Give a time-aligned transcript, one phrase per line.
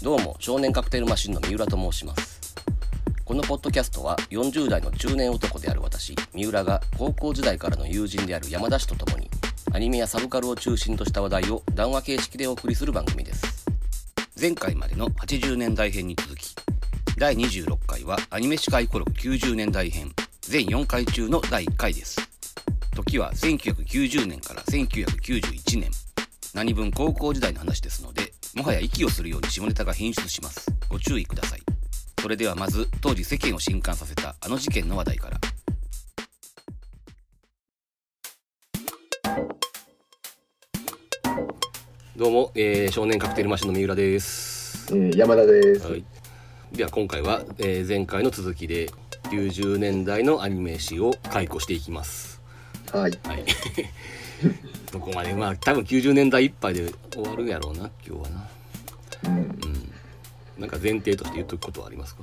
[0.00, 2.54] どうも少年カクテルマシンの三浦と申します。
[3.24, 9.28] このポッドキャストは40代の中年男である私三浦が高校時代からの友人である山田氏と共に
[9.72, 13.66] アニメやサブカルを中心とした話題を談話形式でお送りする番組です。
[14.40, 16.54] 前回までの80年代編に続き
[17.18, 22.16] 第26回はアニメ司会コロ90年代編全4回中の第1回です。
[22.94, 26.05] 時は1990年から1991年。
[26.56, 30.66] 何分高校時代の話ですのでもはや息をするように下ネタが変質します。
[30.88, 31.60] ご注意ください。
[32.18, 35.38] それではまず当時世間を震撼させたあの事件の話題から。
[42.16, 45.86] どうも、えー少年カクテルマシンの三浦です、えー山田です。
[45.86, 46.02] はい、
[46.72, 48.88] では今回は、えー前回の続きで
[49.24, 52.40] 90年代のアニメ史を解雇していきます。
[52.90, 53.18] はい。
[53.24, 53.44] はい
[54.92, 58.48] どこまでまあ多分90年代いっぱいで終わるんやろうな今日はな
[59.24, 59.92] うん。
[60.58, 62.22] なんか前提として言っとくことはありますか？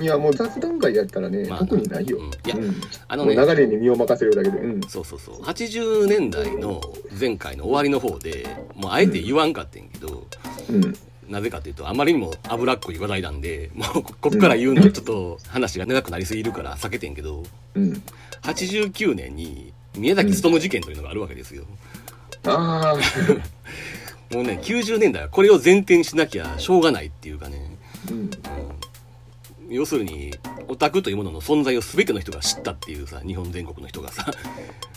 [0.00, 2.18] いや、もう雑談会やったらね、まあ特にないよ。
[2.18, 2.74] うんいやうん
[3.08, 4.58] あのね流れに身を任せるだけで。
[4.58, 4.80] うん。
[4.88, 6.80] そうそうそう80年代の
[7.18, 10.26] 前回の終わりの方でもうあえて言わんかってんけど、
[10.70, 10.94] うん。
[11.28, 17.42] なぜかというとあまりにも脂っこい話題なんでもうここっから言うのはちょっと話が長くなりすぎるから避けてんけど
[17.74, 18.02] うん。
[18.42, 21.64] 89年に宮崎勤事件というのがあるわけですよ、
[22.44, 24.34] ああ。
[24.34, 27.76] もうね90年代はこれを前提にしなきゃしょうがないっていうかね、
[28.10, 28.18] うん。
[28.20, 28.30] うん。
[29.68, 30.34] 要するに
[30.68, 34.30] オタクというものの存在を全ての人が知ったっていうさ日本全国の人がさ。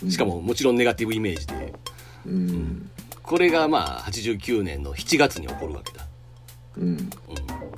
[0.08, 1.74] しかももちろんネガティブイメージで。
[2.26, 2.90] うん。
[3.22, 6.06] これがまあ89年の7月に起こるわけだ、
[6.76, 6.88] うん。
[6.88, 6.96] うん、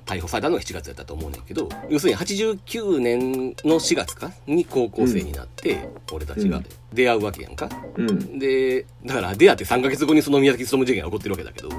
[0.04, 6.62] 逮捕されたのが7月だったと思うねんけど要するに89年の4月かに高校生になって、俺たちが
[6.92, 8.38] 出会うわけやんか、うん。
[8.38, 11.72] でだから出会って3ヶ月後にその宮崎勤事件が起こってるわけだけど、う。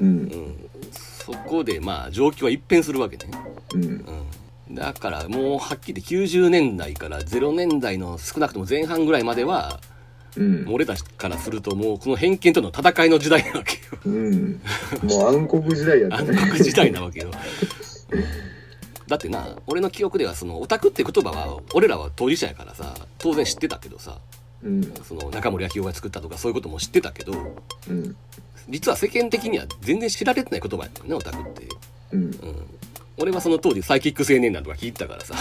[0.00, 0.56] うんん、
[0.90, 3.26] そこでまあ状況は一変するわけね、
[3.74, 3.84] うん。
[4.68, 9.80] うん、だからもうはっきり90年代から0年代の少なくとも前半ぐらいまでは
[10.36, 10.74] うんもう。
[10.74, 14.60] 俺たちからするともうこの偏見との戦いの時代なわけようん。
[15.02, 16.50] もう暗黒時代やった暗ね。
[16.50, 17.30] 黒時代なわけよ
[19.06, 24.18] だってな俺の記憶ではそのオタクって言葉は俺らは当事者やからさ当然知ってたけどさ
[24.62, 24.82] うん。
[25.04, 27.32] その中森明夫が作ったとかそういうことも知ってたけど
[27.88, 28.16] うん。
[28.68, 31.68] 実は世間的には全然知られてない言葉やったよねオタクって、
[32.12, 32.22] うん。
[32.22, 32.30] うん、
[33.16, 35.34] 俺はその当時サイキック青年団とか聞いてたからさ、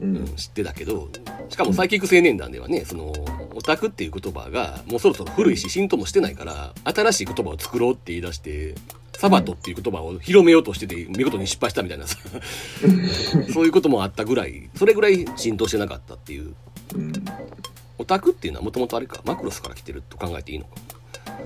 [0.00, 0.26] ううんん。
[0.36, 1.08] 知ってたけど
[1.48, 3.12] しかもサイキック青年団ではねその
[3.54, 8.74] オタクっていう言葉がもうそろそろ古いし浸透もしてないから新しい言葉を作ろうって言い出して
[9.16, 12.16] サバトっていう言葉を広めようとしてて見事に失敗したみたいなさ
[13.52, 16.54] そういうこともあったぐらいそれぐらい浸透してなかったっていう
[16.94, 17.12] うん。
[17.98, 20.70] オタクっていうのはもともとあれかマクロスから来てると考えていいのか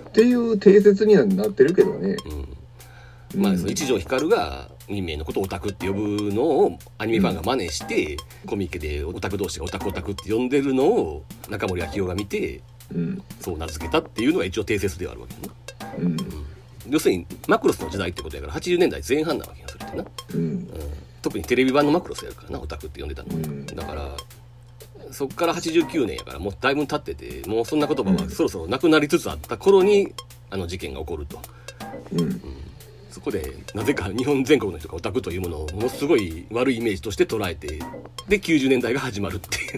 [0.08, 2.16] っていう定説にはなってるけどね。
[2.26, 8.16] うんまあ、一条光が人名のことをオタクって呼ぶのをアニメファンが真似して、
[8.46, 12.62] コミケでオタク同士がオタクオタクって呼んでるのを中森明夫が見て
[12.94, 13.22] うん。
[13.40, 15.52] そう名付けたっていうのが一応定説ではあるわけね、
[15.98, 16.16] うん。
[16.88, 20.04] 要するにマクロスの時代ってことやから80年代前半なわけよそれってな、
[20.34, 20.40] うん。
[20.40, 20.68] うん、
[21.20, 24.10] 特にテレビ版のマクロスやるからなオタクって呼んでたの、うんだから
[25.10, 30.14] そっから89年やからもうだいぶ経っててもうそんな言葉はそろそろなくなりつつあった頃に
[30.48, 31.38] あの事件が起こると。
[32.12, 32.40] うん。
[33.12, 37.78] そこでなぜか日本全国の人がオタクというものをものすごい悪いイメージとして捉えて
[38.26, 39.76] で90年代が始まるってい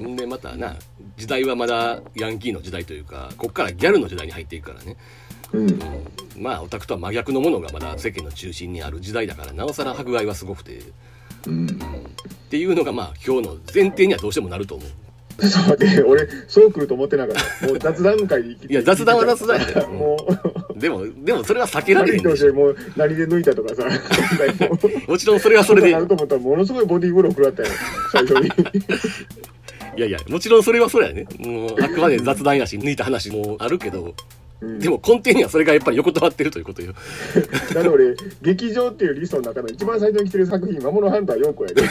[0.00, 0.74] う、うん、でまたな
[1.18, 4.96] 時代はまだヤンキーの時代というかこっからギャルの時代に入っていくからね、
[5.52, 5.70] うん。
[5.70, 5.80] うん、
[6.38, 10.80] まあオタクとは真逆のものがまだ世間の中心にある時代だからなおさら迫害はすごくて、
[11.46, 11.66] うん。
[11.66, 11.68] っ
[12.50, 14.88] ていうのがまあ今日の前提にはどうしてもなると思う。
[15.38, 17.66] ちょっと待って、俺、そう来ると思ってなかった。
[17.66, 20.16] もう雑談会でいや雑談は雑談やでも
[20.74, 23.84] う、でもでもそれは避けられへんでしもう何で抜いたとかさ、
[25.08, 27.68] もちろんそれはそれでなると思ったらものすごいボディーブロー食らったよ、
[28.12, 28.48] 最初に。
[29.96, 31.26] いやいや、もちろんそれはそうやね。
[31.38, 34.14] もう、あくまで雑談やし、抜いた話もあるけど、
[34.62, 36.92] うんでも根底にはそれがやっぱり横たわってるということよ。
[37.74, 41.82] だって俺、劇場っていうリストの中の一番最初に来てる作品、魔物ハンター4個やで。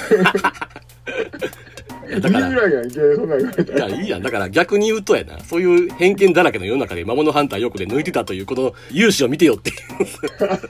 [2.08, 3.90] いや、だか2ぐら、らいやん、いや、ら。
[3.90, 4.22] いいやん。
[4.22, 5.40] だから逆に言うとやな。
[5.40, 9.78] そういう偏見だらけの世の中で魔物ハンターよくで抜いてたという、この勇姿を見てよっていう。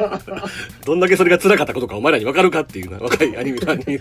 [0.85, 3.99] どんだけそれが辛かったことかお前らに分かるかっていうな、若いアニメファンに。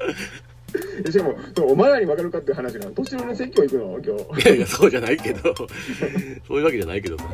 [1.10, 1.36] しかも、
[1.72, 2.90] お前らに分かるかっていう話なの。
[2.92, 4.42] 年寄りの説教行くの今日。
[4.42, 5.54] いやいや、そうじゃないけど。
[6.46, 7.24] そういうわけじゃないけどさ。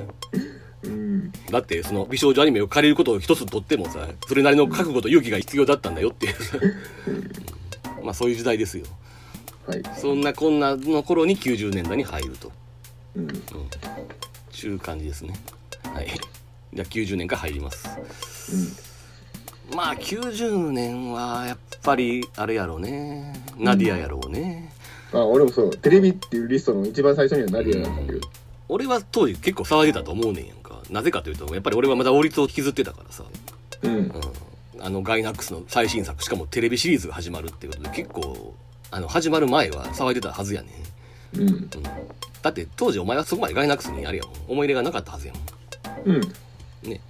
[0.85, 1.33] うん。
[1.51, 6.59] だって、その美少女アニメを借りることを一つとってもさ、それなりの覚悟と勇気が必要だったんだよっていうさ。
[8.03, 8.85] まあそういう時代ですよ。
[9.67, 9.83] はい。
[9.99, 12.53] そんなこんなの頃に90年代に入ると。
[13.17, 13.29] うん。
[14.51, 15.35] ちゅう感じですね。
[15.93, 16.07] はい。
[16.73, 17.89] じゃあ90年から入ります。
[19.75, 23.33] まあ90年はやっぱりあれやろうね。
[23.59, 24.73] ナディアやろうね、
[25.13, 25.77] あ俺もそう。
[25.77, 28.29] テレビっていうリストの一番最初にはナディアなんだけど。
[28.69, 30.81] 俺は当時結構騒いでたと思うねんやんか。
[30.91, 33.25] なぜかというとやっぱり俺はまだ王立を引きずってたからさ、
[33.83, 33.97] うん。
[33.97, 34.13] うん、
[34.81, 38.55] あのガイナックスの最新作しかもテレビシリーズが始まるっていうことで結構
[38.97, 40.69] あの始まる前は騒いでたはずやね
[41.35, 41.49] ん、うん。
[41.49, 41.69] うん、
[42.41, 44.33] だって当時お前はそこまでガイナックスにあれやもん。
[44.49, 46.17] 思い入れがなかったはずやもん。
[46.17, 46.21] うん。
[46.89, 47.03] ね。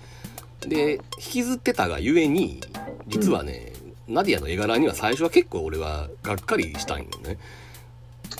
[0.63, 2.61] で引きずってたがゆえに
[3.07, 3.73] 実はね、
[4.09, 7.39] ナディアの絵柄には最初は結構俺はがっかりしたんよね。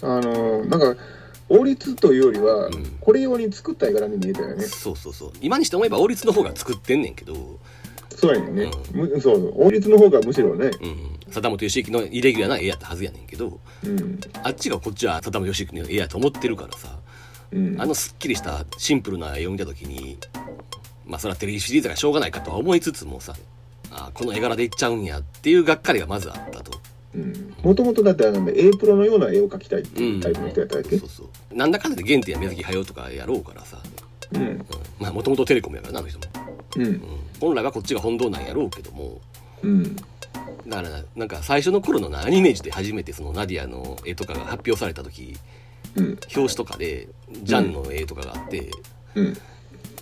[0.03, 1.01] あのーなんか
[1.49, 2.97] 王立というよりは、うん。
[3.01, 4.65] これ用に作った絵柄に見えたよね。
[4.65, 5.33] そうそうそう。
[5.41, 7.61] 今にして思えば王立の方が作ってんねんけど、
[8.17, 10.67] そうやねんね、むそう王立の方がむしろね。
[10.67, 10.73] うん、
[11.29, 14.19] 貞本義行のイレギュラーな絵やったはずやねんけどうん。
[14.43, 16.97] あっちがこっちは貞本義行の絵やと思ってるからさ
[17.53, 17.81] うん。
[17.81, 20.19] あのすっきりしたシンプルな絵を見た時に
[21.07, 23.35] まあそれはテレビシリーズがしょうがないかとは思いつつもさ
[23.91, 26.77] あこの絵柄でいっちゃうんやっていうがっかりがまずあったと。
[27.63, 30.99] もともとだってあの A プロのような絵を描きたいっていうタイプの人やったっけ？
[30.99, 31.57] そうそう。
[31.57, 33.79] なんだかんだで原点や目月はよとかやろうからさ、
[34.33, 34.43] うん。
[34.43, 34.67] うん、
[34.99, 36.25] まあもともとテレコムやからなあの人も、
[36.77, 36.87] うん。
[36.87, 37.01] うん、
[37.41, 39.21] 本来はこっちが本堂なんやろうけども。
[39.63, 39.97] うん。
[39.97, 45.37] だからななんか最初の頃のなアニメージで初めてそのナディアの絵とかが発表された時
[45.95, 46.07] うん。
[46.07, 47.09] 表紙とかで
[47.43, 48.71] ジャンの絵とかがあって、
[49.15, 49.37] うん。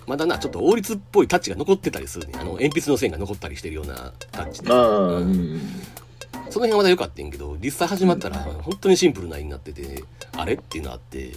[0.07, 2.33] まだなちょっと王立っぽいタッチが残ってたりするね。
[2.35, 4.67] あの鉛筆の線が残ったりしてるようなタッチで。
[4.67, 10.03] その辺はまだ良かったんやけど実際始まったら本当にシンプルな絵になってて
[10.37, 10.53] あれ？
[10.53, 11.31] っていうのあって。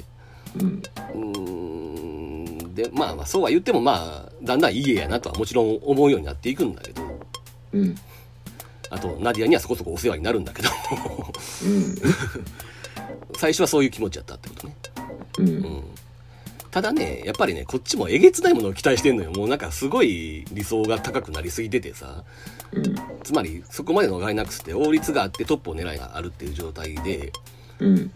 [0.59, 0.83] うん
[2.79, 7.03] でまあまあそうは言ってもまあだんだんいい絵やなとはもちろん思うようになっていくんだけど。
[7.73, 7.97] うん。
[8.91, 10.69] あとナディアにはそこそこお世話になるんだけど。
[11.65, 11.97] うん。
[13.37, 14.77] 最初はそういう気持ちやったってことね。
[15.39, 15.49] うん。
[15.49, 15.83] うん。
[16.71, 19.33] ただねやっぱりねこっちもえげつないものを期待してんのよ。
[19.33, 22.23] もうなんかすごい理想が高くなりすぎててさ。
[22.73, 22.95] うん。
[23.25, 27.33] つまりそこまでのガイナックスって法律があってトップを狙いがあるっていう状態で、
[27.81, 27.89] うん。
[27.89, 28.11] うん、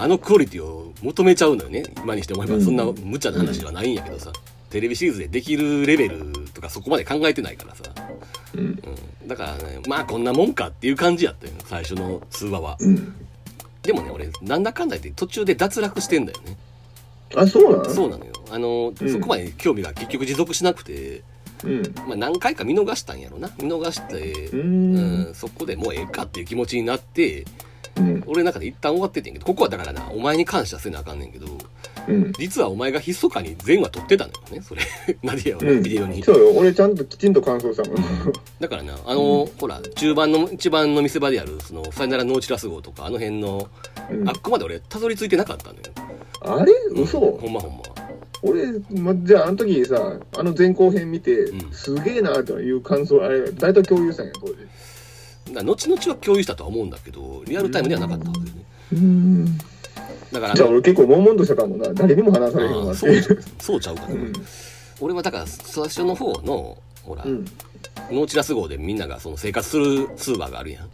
[0.00, 1.84] あのクオリティを求めちゃうのよね。
[2.02, 2.54] 今にして思えば。
[2.54, 2.64] うん。
[2.64, 4.32] そんな無茶な話ではないんやけどさ、
[4.70, 7.82] テレビシリーズでできるレベルとかそこまで考えてないからさ、
[8.54, 8.60] うん。
[8.60, 12.76] うん、だからねまあこんなもんかっていう感じやったよ最初の通話は。
[12.80, 13.14] うん。
[13.82, 16.56] でもね俺なんだかんだ言って途中で脱落してんだよね。
[17.34, 17.90] あそうなの？
[17.90, 18.32] そうなのよ。
[18.50, 19.12] あの、うん。
[19.12, 21.22] そこまで興味が結局持続しなくて、
[21.64, 21.82] うん。
[22.06, 23.50] まあ、何回か見逃したんやろな。
[23.58, 27.44] 見逃して、ううんん、そこでもうええかっていう気持ちになって
[27.98, 28.24] うん。
[28.26, 31.46] 俺の中で一旦終わっててんけどここはだからなお前に感謝せなあかんねんけど
[32.08, 32.32] うん。
[32.32, 34.82] 実はお前が密かに全話撮ってたのよねそれ。
[35.22, 35.82] ナディアをね、うん。
[35.82, 36.22] ビデオに。
[36.22, 36.52] そうよ。
[36.56, 37.96] 俺ちゃんときちんと感想したもん。
[38.60, 43.68] だからなあの、ほら中盤の一番の見せ場であるそのさよならノーチラス号とかあの辺の、
[44.10, 44.28] うん。
[44.28, 45.80] あっこまで俺たどり着いてなかったのよ。
[46.40, 46.72] あれ？
[46.94, 47.20] 嘘。
[47.20, 47.82] ほんまほんま。
[48.42, 48.66] 俺、
[49.00, 51.72] ま、じゃああの時さあの前後編見て、うん。
[51.72, 54.54] すげえなという感想あれ誰と共有したんや当時
[55.54, 58.64] 後々は共有したとは思うんだけどリアルタイムではなかったはずよね。
[58.92, 59.58] うん。
[60.32, 63.14] だからじゃあ俺結構悶々としたかもな誰にも話されへんあわそう
[63.58, 64.16] そうちゃうかな、う。
[64.16, 64.32] ん。
[65.00, 67.44] 俺はだから最初の方のほら、うん。
[68.10, 70.88] ノーチラス号でみんながその生活する通話があるやん。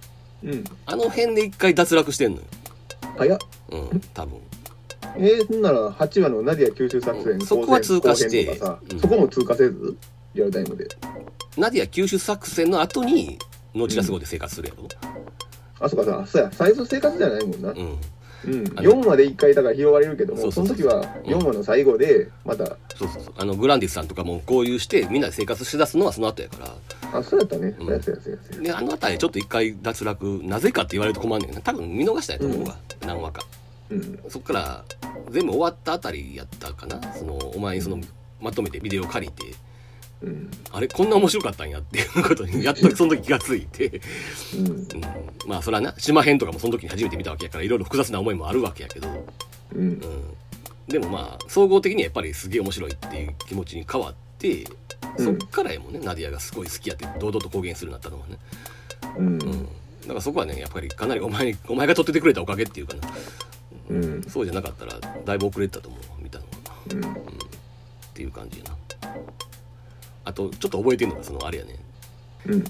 [0.45, 0.65] うん。
[0.87, 2.43] あの辺で一回脱落してんのよ。
[3.17, 3.39] 早っ。
[3.71, 4.39] うん多分。
[5.17, 7.47] えー、そんなら8話のナディア吸収作戦、うん。
[7.47, 9.01] そこは通過してうん。
[9.01, 9.97] そこも通過せず？
[10.35, 10.89] リアルタイムで。
[11.57, 13.39] ナディア救出作戦の後に
[13.75, 14.89] ノーチラス号で生活するやろ？
[15.81, 16.51] あそうかさそうや。
[16.53, 17.99] 最初生活じゃないもんな、うん、うん、
[18.77, 20.77] あの4話で1回だから拾われるけどもそうそそう。
[20.77, 22.65] そうの時は4話の最後でまた、
[22.97, 23.35] そうそうそう。
[23.37, 27.19] あのグランディスさんとかも合流してみんなで生活しだすのはその後やから。
[27.19, 27.87] あそうやったね、うん。
[27.87, 31.61] そうやそうやそうやそうやであの辺りちょっと一回脱落なぜかって言われると困んねんな。
[31.61, 33.43] 多分見逃したやと思うわ、何話か。
[33.91, 34.19] うん。
[34.29, 34.85] そっから
[35.31, 37.01] 全部終わったあたりやったかな。
[37.15, 37.99] そのお前にその
[38.41, 39.43] まとめてビデオ借りて
[40.25, 40.51] うん。
[40.73, 44.01] あれこんな面白かったんやっていうことにやっとその時気がついて、
[44.57, 44.67] うん。
[44.67, 44.87] うん、
[45.47, 49.09] まあそれはな島編とかもその時に初めて見たわけやからいろいろ複雑な思いもあるわけやけど、
[49.75, 49.81] うん。
[49.81, 50.01] うん、
[50.89, 54.65] でもまあ総合的にはやっぱりすげえ面白いっていう気持ちに変わって
[55.19, 58.39] そっからやもんね、ナディアがすごい好きやって堂々と公言するようになったのはね、
[59.19, 59.27] うん。
[59.27, 59.63] うん、
[60.03, 63.09] だからそこはねやっぱりかなりお前お前が取っててくれたおかげっていうかな、
[63.91, 64.23] うん。
[64.25, 66.51] そうじゃなかったらだいぶ遅れてたと思う見たのは。
[66.91, 67.01] うん。
[67.01, 67.07] っ
[68.15, 68.75] ていう感じやな
[70.25, 71.77] あとちょっと覚えてるのがそのあれやね。
[72.47, 72.65] うん。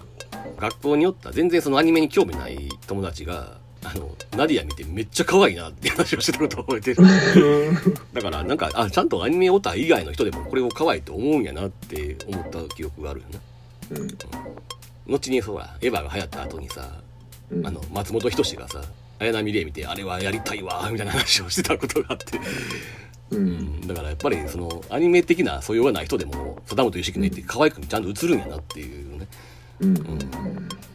[0.59, 7.03] 学校によった全然そのアニメに興味ない友達があのナディア見てめっちゃ可愛いなって話をしてたことを覚えてる。
[8.13, 13.27] だからなんかあちゃんとアニメオタ以外の人でもこれを可愛いと思うんやなって思った記憶があるよ
[13.91, 13.99] な。
[13.99, 14.09] うん。
[15.13, 16.89] 後にそうエヴァが流行った後にさ
[17.51, 17.67] うん。
[17.67, 18.83] あの松本人志がさ
[19.19, 22.41] 綾波レイ見てあれはやりたいわみたいな話をしてたことがあって
[23.31, 23.47] ううん。
[23.47, 29.27] ん、だからやっぱりそのアニメ的な素養がない人でも貞本義樹の絵って可愛くちゃんと映るんやなっていうね。
[29.81, 29.95] うん。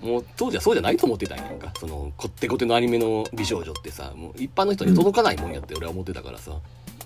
[0.02, 1.74] もう当時はそうじゃないと思ってたんやんか。
[1.80, 6.54] そのこってこてのアニメの美少女ってさもう一般の人に届かないもんやって俺は思ってたからさ、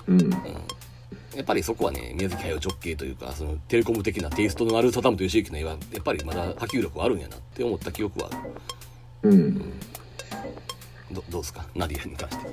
[0.07, 0.21] うん。
[0.21, 8.35] うん、やっぱりそこはね宮崎駿直系というかそのテレコム的なテイストのある貞本義之の絵はやっぱりまだ波及力はあるんやなって思った記憶はあ
[9.25, 9.31] る。
[9.31, 9.59] うん。
[11.11, 11.65] どどうですか？
[11.75, 12.45] ナディアに関して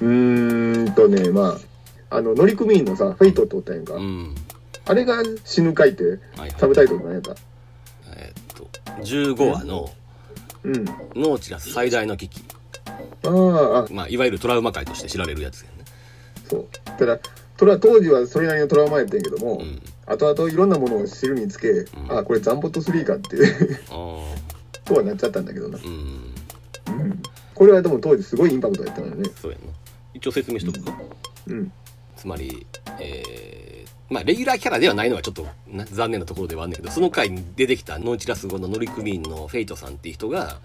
[0.00, 1.58] うーんとねま
[2.10, 4.34] ああの乗組員のさフェイトっておったやんか、うん。
[4.86, 6.04] あれが死ぬ回って
[6.36, 7.34] はいサブタイトル何やった。
[8.16, 8.68] えーっと
[9.02, 9.90] 15話の
[10.64, 12.42] うん「ノーチラス最大の危機。
[13.24, 15.84] あああ」まあいわゆるトラウマ回として知られるやつやね。
[16.48, 16.66] そう。
[16.98, 17.18] ただ
[17.56, 19.80] トラ当時はそれなりのトラウマやったんやけども、うん。
[20.06, 21.86] 後々いろんなものを知るにつけ、ん。
[22.08, 23.36] あこれザンボット3かって
[23.90, 25.92] ああ とはなっちゃったんだけどな、うん。
[25.92, 27.22] うん、
[27.58, 29.28] これはでも当時すごいインパクトやったのよね。
[29.42, 29.64] そうやな。
[30.14, 30.92] 一応説明しとくか、
[31.48, 31.72] うん。
[32.16, 32.64] つまり
[33.00, 40.58] えーまあレギュラーキャラではないのがちょっとな残念なところではあるんだけどその回に出てきたノーチラス号の乗組員のフェイトさんっていう人が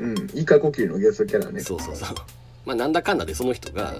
[0.00, 0.30] うん。
[0.34, 1.60] 一回こっきりのゲストキャラね。
[1.60, 2.16] そうそうそう。
[2.66, 3.94] まあなんだかんだでその人が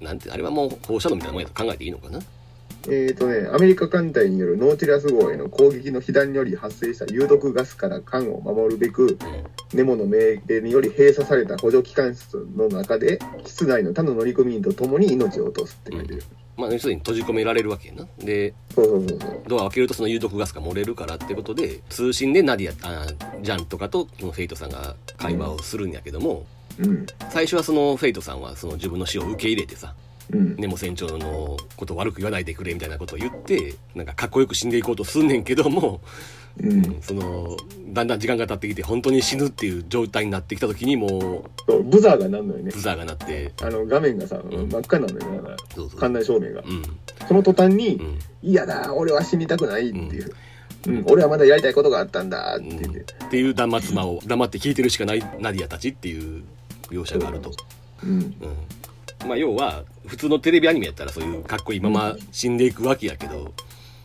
[0.00, 2.18] なんてあれはもう放射能みたいなもんやと考えていいのかな
[2.88, 9.18] えーとね、アメリカ艦隊によるノーティラス号への攻撃の被弾により発生した有毒ガスから艦を守るべく、うん
[9.74, 16.22] ネモの命令により閉鎖された補助機関室の中で、室内の他の乗組員と共に命を落とすって書いてる。
[16.56, 18.52] まあ要するに閉じ込められるわけやなで。
[19.48, 23.06] ドアを開けるとその有毒ガスが漏れるからってことで通信でナディアあ
[23.42, 26.44] ジャンとかとそのフェイトさんが会話をするんやけども
[26.78, 27.06] うん。
[27.30, 29.94] 最初はそのフェイトさんはその自分の死を受け入れてさ
[30.30, 30.76] うん。
[30.76, 36.00] 船長のことを悪く言わないでくれみたいなことを言ってなんかかっこよく死んでいこうとすんねんけども、
[36.60, 37.02] うん。
[37.02, 37.56] その
[37.88, 42.80] だんだん時間が経ってきて本当に死ぬっていう状態になってきた時にもそう、ブザーがなんのよねうブ。
[42.80, 46.62] ザーが鳴ってあの、画面がさ、ん真っ赤なのよね、な館内照明が。
[46.62, 46.82] うん
[47.28, 50.34] その途端に、うん嫌だ、俺は死にたくないっていう。
[50.88, 53.00] うん、俺はまだやりたいことがあったんだって言って。
[53.00, 56.42] っていう断末魔を黙って聞いてるしかないナディアたちっていう
[56.90, 57.52] 描写があると。
[58.02, 58.10] うん。
[58.10, 58.34] うん
[59.28, 63.52] まあ要は普通のテレビアニメやったらそういうかっこいいまま死んでいくわけやけど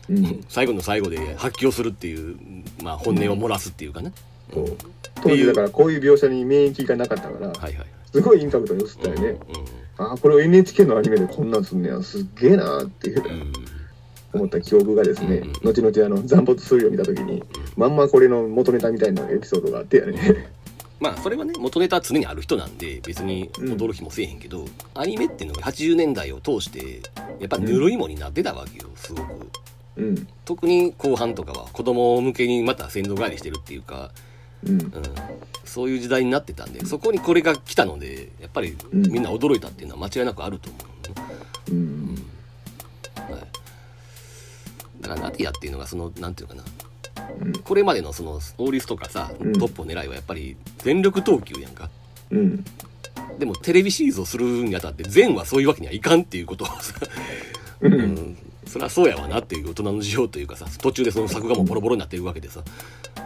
[0.08, 0.44] うん。
[0.48, 2.36] 最後の最後で発狂するっていう、
[2.82, 4.12] まあ、本音を漏らすっていうかね、
[4.52, 4.76] そう
[5.22, 7.86] 当時だからこういう描写に免疫がなかったから、はいはい。
[8.12, 9.28] すごいインパクトに映ったよね。
[9.28, 9.38] う
[9.98, 13.22] ああ、これを NHK のアニメでこんなんすんねや、すっげえなーっていう。
[13.22, 13.52] んうん。
[14.32, 17.42] 思った記憶がですね、うん後々あの残没するを見た時に
[17.76, 20.50] まんまこれの元ネタみたいなエピソードがあってやね
[21.00, 24.64] まあそれはね元ネタは常にある人なんで別に驚きもせえへんけど、
[24.94, 27.02] アニメっていうのが80年代を通して
[27.40, 29.50] やっぱぬるいもんになってたわけよすごく。
[29.96, 30.28] うん。
[30.44, 34.10] 特に後半とかは子供向けにまた先祖返りしてるっていうか、
[34.64, 34.80] うん。
[34.80, 34.90] うん、
[35.64, 39.12] そういう時代になってたんでそこにこれが来たのでやっぱりうん。
[39.12, 40.78] みんな驚いたっていうのは間違いなくあると思
[41.68, 42.24] う、うん。
[43.16, 43.40] はい、
[45.00, 46.64] だからナディアっていうのがそのなんていうかな
[47.40, 47.52] うん。
[47.52, 49.52] これまでのそのオーリスとかさうん。
[49.52, 51.90] トップを狙いはやっぱり全力投球やんか。
[52.30, 52.64] うん。
[53.38, 56.94] でもテレビシリーズをするにあたって全はそういうわけにはいかんっていうことをさ、
[57.80, 57.94] うん。
[57.94, 62.62] うん、そりゃそうやわなっていう大人の事情というかさ途中でその作画もボロボロになってるわけでさ、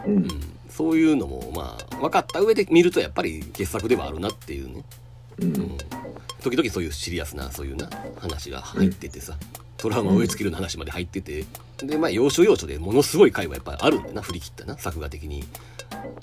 [0.05, 0.15] うん。
[0.17, 0.27] うん、
[0.69, 4.83] そういうのもまあ分かった上で見るとやっぱり傑作ではあるなっていうね、
[5.39, 5.51] ううん。
[5.53, 5.77] ん、
[6.41, 9.37] 時々そういうシリアスなそういうな話が入っててさ、
[9.83, 11.43] トラウマを植え付けるような話まで入ってて
[11.77, 15.43] でまあ要所要所でものすごい回はやっぱりあるんだよな振り切ったな作画的に。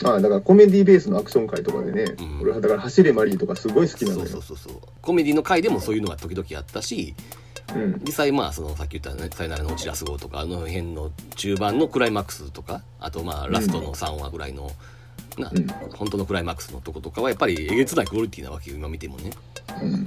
[0.02, 2.40] ああだからコメディベースのアクション回とかでね、うん。
[2.40, 7.14] 俺はだから「走れマリー」とかすごい好きなそうのよそうそうそうコメディの回でもそういうのが時々あったし
[7.74, 8.00] うん。
[8.02, 14.72] 実際まあそのさっき言ったね「さよならのオチラス号」とかあの辺の中盤のクライマックスとかあとまあラストの3話ぐらいの、
[15.38, 15.66] なうん。
[15.94, 19.30] 本当のクライマックスのとことかはやっぱりえげつないクオリティなわけよ今見てもね、
[19.82, 20.04] うん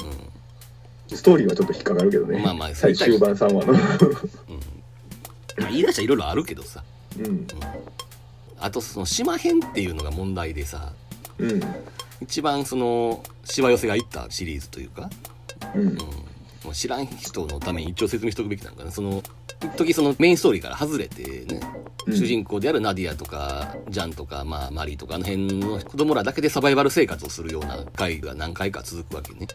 [1.09, 3.73] ストーリーはちょっと引っかかるけどね、まあまあ最終盤3話の。
[5.57, 6.83] まあ、言い出したらいろいろあるけどさ。
[7.19, 7.47] うん。
[8.59, 10.93] あとその島編っていうのが問題でさ。
[11.37, 11.61] うん。
[12.21, 15.09] 一番そのしわ寄せがいったシリーズというか、
[15.75, 15.81] うん。
[15.81, 15.97] うん、
[16.71, 18.91] 知らん人のために一応説明しておくべきなんかな。
[18.91, 19.21] その
[19.61, 21.59] 一時そのメインストーリーから外れてね、
[22.05, 22.15] うん。
[22.15, 29.47] 主人公であるナディアとかジャンとか、まあ、マリーとかあの辺の子供らだけでサバイバル生活をするような回が何回か続くわけね、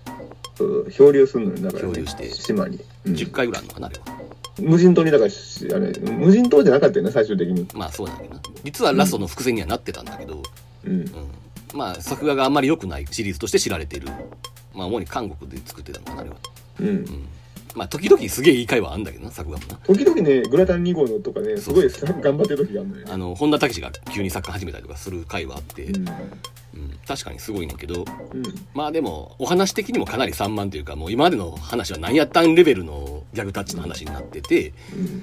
[0.91, 2.31] 漂流するのよだから、ね、漂流して。
[2.31, 3.15] 島に、うん。
[3.15, 4.19] 10回ぐらいあるのかなあれは。
[4.61, 7.67] 無人島にだからしあれ無人島じゃなかったよね最終的に。
[7.75, 8.41] まあそうなんだけどな。
[8.65, 10.43] 実はラストの伏線にはなってたんだけど、
[10.85, 10.93] うん。
[10.93, 11.11] うん。
[11.75, 14.09] まあ作画があんまり良くないシリーズとして知られている。
[14.75, 16.37] まあ主に韓国で作ってたのかなあれは、
[16.81, 17.29] うんうん
[17.75, 21.89] まあ時々すげえいい会話あんだけどな作画もな時々ね、グラタン2号のとかね、すごい
[22.21, 23.13] 頑張ってる時があるのよね。
[23.13, 25.97] あの本田武史が急に作家始めたりとかする会話あって、うん。
[25.97, 26.15] うん
[27.07, 28.05] 確かにすごいねんけど
[28.35, 28.43] うん。
[28.75, 35.23] まあでもお話的にもかなり散漫というかもう今までの話は何やったんレベルのギャグタッチの話になっててうん。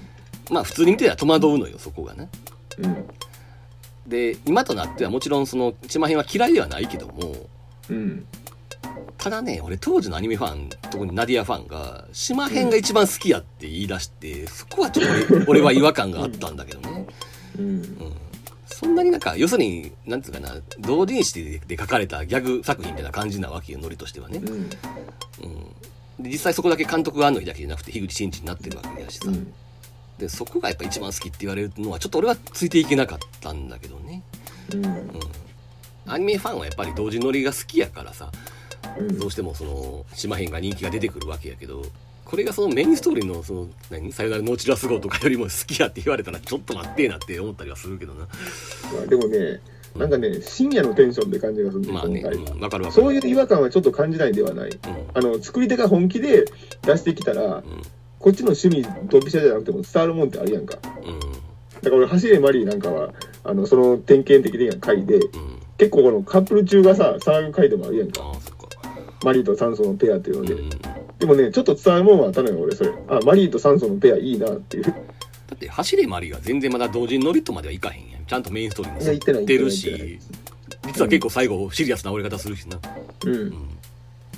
[0.49, 2.29] まあ普通に見てたら戸惑うのよそこがね
[2.77, 3.05] うん。
[4.07, 7.35] で今となってはもちろんその島編は嫌いではないけども
[7.89, 8.25] うん。
[9.17, 17.07] ただね俺当時のアニメファン特にナディアファンが島編が一番好きやって言い出してそこはちょっと俺俺は違和感があったんだけどね
[17.57, 17.65] うん。
[17.65, 17.95] うん
[18.67, 24.53] そんなになんか要するになんつうかな同人誌で書かれたギャグ作品みたいな感じなわけよノリとしてはね、うん。
[24.53, 24.69] うん、
[26.19, 29.53] で実際そこだけ監督が安野秀明じゃなくて樋口真嗣になってるわけやしさ、うん。
[30.17, 34.23] でそこがやっぱ一番好きって言われるのはちょっと俺はついていけなかったんだけどね、
[34.73, 34.85] うん。
[34.85, 35.09] うん、
[36.07, 38.54] アニメファンはやっぱり同時乗りが好きやからさうん
[39.19, 41.83] どうしてもその島編が人気が出てくるわけやけど
[42.25, 44.11] これがそのメインストーリーのその何？
[44.11, 48.21] さよならノーチラス号とかよりも好きやって言われたらちょっと待ってえなって思ったりはするけどな。
[48.21, 48.27] ま
[49.03, 49.61] あでもね、
[49.95, 52.23] なんかね、深夜のテンションって感じがするんだよまあね、
[52.59, 54.69] わかるわそういう違和感はちょっと感じないではない。
[54.71, 54.79] うん。
[55.13, 56.45] あの、作り手が本気で
[56.81, 57.63] 出してきたら、うん。
[58.17, 60.77] こっちの趣味、ドンピシャじゃなくても伝わるもんってあるやんか。
[60.77, 65.59] だかうんら俺、走れマリーなんかは、あの、その典型的な回で、うん。
[65.77, 68.21] 結構このカップル中がさ、騒ぐ回でもあるやんか。
[69.25, 70.53] マリーとサンソのペアっていうので。
[70.53, 70.69] うん。
[71.17, 72.93] でもね、ちょっと伝わるもんはあったのよ、俺、それ。
[73.09, 74.83] あ、マリーとサンソのペアいいなっていう。
[74.83, 74.91] だ
[75.55, 78.25] って走れマリーは全然まだ同時に乗りとまではいかへんやん。
[78.25, 80.19] ちゃんとメインストーリーにいや行ってるし。
[80.85, 82.79] 実は結構最後シリアスな折れ方するしな、
[83.25, 83.33] うん。
[83.33, 83.53] うん、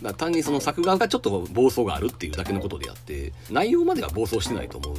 [0.01, 4.95] だ単にその作画がちょっと暴走があるっていうだけのことであって内容までは暴走してないと思う。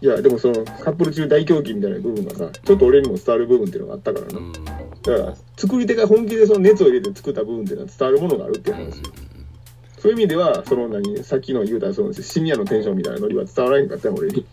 [0.00, 4.38] いや、でもそのカップル中大狂気みたいな部分がさ、ちょっと俺にも伝わる部分っていうのがあったからな。
[4.38, 4.52] うん
[5.10, 9.02] だから、作り手が本気でその熱を入れて作った部分っていうのは伝わるものがあるっていう話。
[9.98, 14.44] そういう意味では、その何、さっきの言うたその深夜のテンションみたいなノリは伝わらへんかったよ、俺に。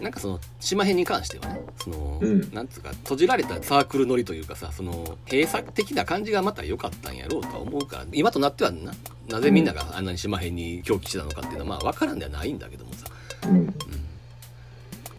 [0.00, 8.92] なんかその島編に関してはねその、うんなんつうか閉じられたサークル乗りというかさその閉鎖的な感じがまた良かったんやろうとは思うから今となってはな
[9.28, 13.06] なぜみんながあんなに島編に狂気してたのかっていうのはまあ分からんではないんだけどもさ
[13.46, 13.68] うん。
[13.68, 13.72] っ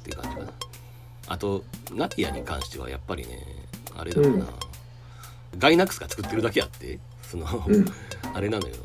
[0.03, 0.51] ていう感じかな
[1.27, 3.39] あとナティアに関してはやっぱりね
[3.97, 4.45] あれだろうな、
[5.57, 7.85] ガイナックスが作ってるだけあってその、うん。
[8.33, 8.75] あれなのよ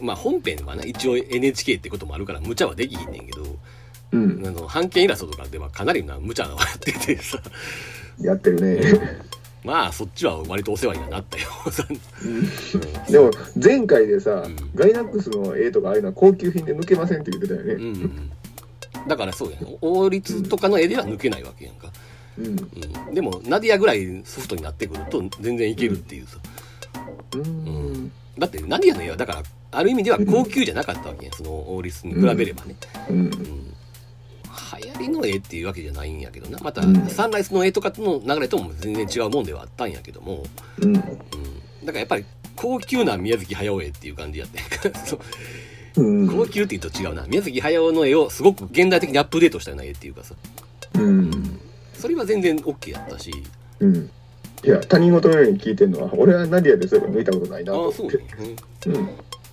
[0.00, 3.44] まあ本編はね一応 NHK ってこともあるから無茶はできひんねんけど
[4.12, 4.46] うん。
[4.46, 7.38] あの版権イラストとかではかなりな無茶なやっててさ。
[8.20, 9.26] やってるね。
[9.64, 11.48] まあそっちは割とお世話にはなったよ。
[13.10, 13.30] でも、
[13.62, 14.56] 前回でさ、ん。
[14.76, 17.74] ガイナックスの絵とかああいうのは高級品で抜けませんって言ってたよね。
[17.74, 18.30] うんうんうん。
[19.08, 21.92] だからそうやん王立とかの絵では抜けないわけやんか、
[22.38, 22.46] うん。
[22.46, 26.38] うん、でもナディアぐらいソフトになってくると全然いけるっていうさ、
[27.34, 28.12] うん。
[28.38, 32.76] だってナディアの絵はだからある意味では高級じゃなかったわけやんその王立に比べればね、
[33.10, 33.18] うん。
[33.18, 33.30] うん。
[33.30, 36.58] 流行りの絵っていうわけじゃないんやけどな。
[36.62, 37.06] また、うん。
[37.08, 40.44] サンライズの絵とかとの流れとも全然違うもんではあったんやけども、
[40.80, 40.96] うん。
[40.96, 41.16] うん、だか
[41.92, 44.60] らやっぱり高級な宮崎駿絵っていう感じやって。
[45.94, 47.26] 高級って言うと違うな。
[47.26, 50.34] 宮崎駿の絵をすごく現代的にアップデートしたような絵っていうかさ。
[50.94, 51.60] うん。
[51.96, 53.32] それは全然 OK やったし
[53.80, 54.10] うん。
[54.64, 58.56] いや、他人事のように聞いてるのは、俺はナディアでそういえば抜いたことないなあと思ってあそうね。、
[58.86, 59.08] うんうん。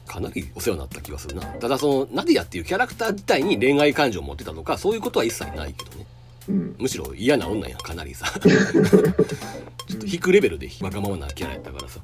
[0.07, 6.05] かなりお世話になった気がするなただそのナディアっていうキャラクター自体に恋愛感情を持ってたとかそういうことは一切ないけどね
[6.49, 6.75] うん。
[6.77, 11.99] むしろ嫌な女やかなりさ ちょっと引くレベルでわがままなキャラやったからさ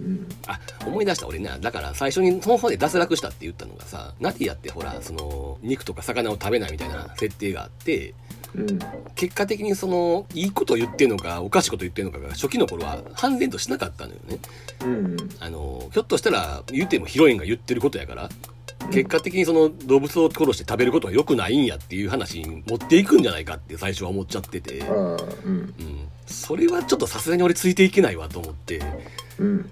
[0.00, 0.26] うん。
[0.46, 8.14] あ思い出した俺ねだから最初にその方で脱落したって言ったのがさナディアってほらその肉とか魚を食べないみたいな設定があって
[8.56, 8.78] うん。
[9.14, 14.38] 結果的にそのいいこと言ってんのかおかしいこと言ってんのかが初期の頃は判然としなかったのよね
[14.84, 15.16] うん。
[15.40, 18.28] あのひょっとしたら言うてもヒロインが言ってることやから
[18.90, 25.16] 結果的にその動物を殺して食べることは良くないんやっていう話に持っていくんじゃないかって最初は思っちゃってて、うん。
[25.16, 25.72] うん、
[26.26, 28.80] それはちょっとさすがに俺ついていけないわと思って
[29.38, 29.70] うん。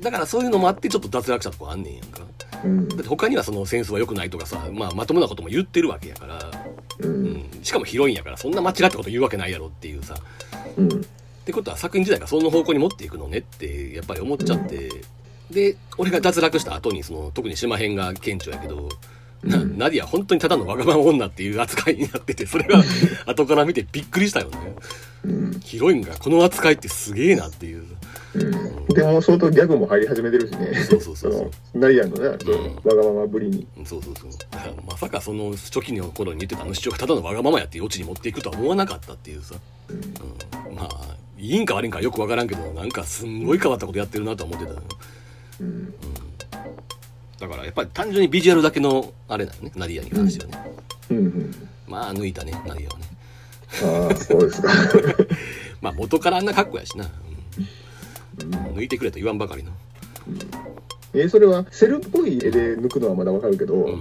[0.00, 2.20] だからそういうのもあってちょっと脱落したとこあんねんやんか
[2.64, 6.63] うんだって他にはその戦争は良くないとかさ、まあ、まともなことも言ってるわけやから、
[7.00, 7.06] う。
[7.06, 7.24] うん。
[7.36, 10.14] ん、しかもヒロインやからそんな間違ったこと言うわけないやろっていうさ。
[10.76, 10.88] うん。
[10.88, 10.90] っ
[11.44, 14.90] てことは作品自体がその方向に持っていくのねってやっぱり思っちゃって、
[15.50, 18.88] で俺が脱落した後にその特に島編が顕著やけど、
[19.42, 19.78] なうん。
[19.78, 22.82] ナディア本当にただのわがまま女っていう扱いになっててそれが
[23.26, 24.74] 後から見てびっくりしたよね
[25.24, 25.60] うん。
[25.60, 27.84] ヒロインがこの扱いってすげえなっていう
[28.34, 28.86] うん。
[28.86, 30.74] でも相当ギャグも入り始めてるしね。
[30.74, 33.66] そうそうそうそうのナリアンのね、うんわがままぶりに。
[33.84, 39.54] そうそうそうだからまさかその初期の頃に言ってたあの主張がただのわがままやっていうオチに持っていくとは思わなかったっていうさ、
[39.88, 39.96] うん。
[40.70, 44.82] うん、まあいいんか悪いんかよくわからんけどなんかすんごい変わったことやってるなとは思ってたの
[45.60, 45.94] うん。
[47.40, 50.72] だからやっぱり単純にビジュアルだけのあれなのねナディアに関してはね、
[51.10, 51.68] うんうん。
[51.86, 53.06] まあ抜いたねナディアはね
[53.82, 54.68] ああ、そうですか。
[55.80, 57.10] まあ元からあんな格好やしな、
[58.38, 58.54] うん。
[58.54, 59.72] うん抜いてくれと言わんばかりの。
[61.14, 64.00] え、それはセルっぽい絵で抜くのはまだわかるけど、うん。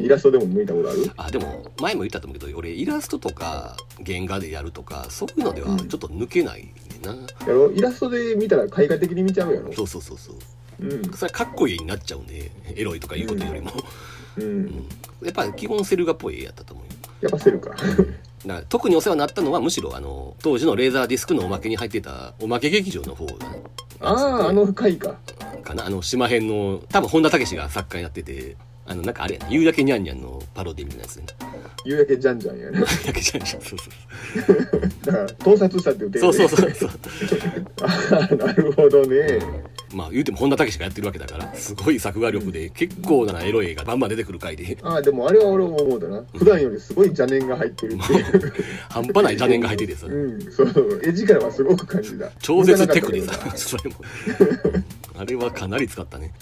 [0.00, 1.10] イラストでも抜いたことある？
[1.16, 6.72] あでも前も言ったと思うけど俺イラストとか原画でやるとかそういうのではちょっと抜けないね
[7.02, 7.72] んな、やろ？
[7.72, 9.72] イラストで見たら絵画的に見ちゃうやろ？
[9.72, 10.36] そうそうそうそう。
[10.80, 11.02] うん。
[11.12, 13.72] それはかっこいいになっちゃうんでエロいとかいうことよりも、
[14.36, 14.86] うん。
[15.22, 16.92] やっぱり基本セル画っぽい絵やったと思うよ。
[17.22, 17.74] やっぱセルか。
[18.46, 23.62] だから特にお世話になったのはむしろあの当時のレーザーディスクのおまけに入ってたおまけ劇場の方だね
[24.00, 25.16] ああ、あの回か。
[25.62, 31.26] かなあの島編の多分本田武が作家になっててあのなんかあれやね夕焼けにゃんにゃんのパロディみたいなやつね
[31.84, 32.78] 夕焼けじゃんじゃんやね。
[32.78, 33.84] 夕焼けじゃんじゃんそうそ
[34.52, 36.90] う だから、盗撮したっていうそうそうそうそう
[37.82, 39.38] ああ、なるほどね。
[39.94, 46.22] まあ言うても本田武がやってるわけだからすごい作画力で結構なエロい絵がバンバン出てくる回でああ、でもあれは俺も思うだな。
[46.34, 48.52] 普段よりすごい邪念が入ってるっていう。
[48.88, 51.00] 半端ない邪念が入っててさうん、そう。
[51.04, 52.30] 絵力はすごく感じた。
[52.40, 53.96] 超絶テクでさそれも
[55.16, 56.32] あれはかなり使ったね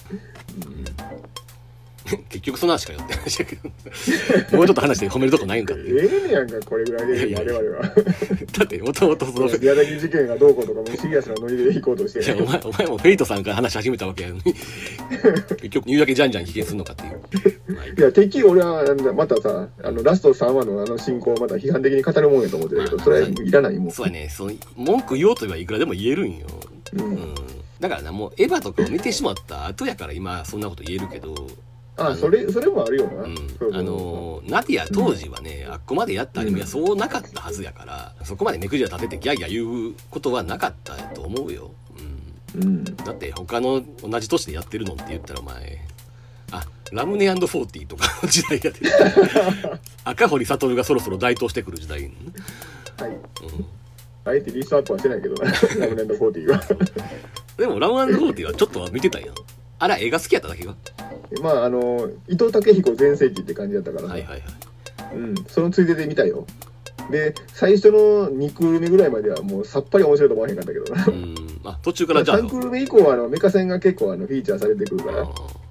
[2.28, 3.68] 結局その話かよって話だけど。
[4.56, 7.54] もうちょっと話して褒めるとこないんかってええねやんか、これぐらいで、いやいや。
[7.54, 7.82] 我々は。
[8.58, 9.48] だってもともとその。
[9.48, 12.30] い宮崎事件がどうこうとかもシリアスなノリで行こうとして。
[12.30, 14.42] やお前お前もフェイトさんから話し始めたわけやのに。
[14.42, 17.92] 結局夕焼けじゃんじゃん危険するのかっていう、まあいい。
[17.96, 18.84] いや、てっきり俺は、
[19.14, 23.90] またさ、あの、ラスト3話のあの進行をまた批判的に語るもんやと思ってたけど、それはいらないもん。
[23.90, 24.28] そうやね。
[24.30, 26.46] その文句言おうと言えばいくらでも言えるんよ。
[26.94, 27.02] う。
[27.02, 27.34] うんん。
[27.80, 31.34] だからなもうエヴァとかを見てしまった後やから今そんなこと言えるけど
[31.96, 33.22] あ、それ、それもあるよな。
[33.22, 33.36] うん。
[33.72, 41.70] あのナディア当時はね、あっこまでやったアニメはそうなかったはずやから、そこまで目くじら立ててギャーギャー言うことはなかったと思うよ、
[42.54, 42.84] うん、うん。
[42.84, 45.78] だって他の同じ年でやってるのって言ったらお前
[46.52, 48.80] あラムネフォーティーとかの時代やで。
[50.04, 52.32] 赤堀悟がそろそろ台頭してくる時代、うん、
[52.98, 53.16] はい。
[54.24, 56.62] あえてリストアップはしてないけどな、ラムネンド40は。
[57.56, 59.34] でもラムフォーティーはちょっとは見てたんやん
[59.80, 60.74] あら映画好きやっただけが
[61.42, 64.08] まあ、あの、伊藤武彦全盛期って感じだったから。
[64.08, 65.16] さはいはいはい。
[65.16, 66.46] うん、そのついでで見たよ。
[67.10, 70.94] で、最初の2クール目ぐらいまではもうさっぱり面白いと思わへんかったけど。
[70.94, 71.06] な。
[71.06, 72.40] うんあ途中からじゃあ。
[72.40, 75.28] 3クール目以降はあのメカ戦が結構あのフィーチャーされてくるから、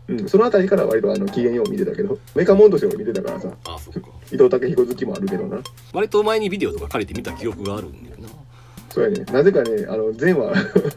[0.08, 4.10] うん、そのあたりから割とあの機嫌よう見てたけど、メカモンとしても見てたからさ、ああそっか。
[4.32, 5.60] 伊藤武彦好きもあるけどな。
[5.94, 8.30] 割と前にビデオとか借りて見た記憶があるんだよな
[8.90, 10.54] そうやね、なぜかね、あの前話、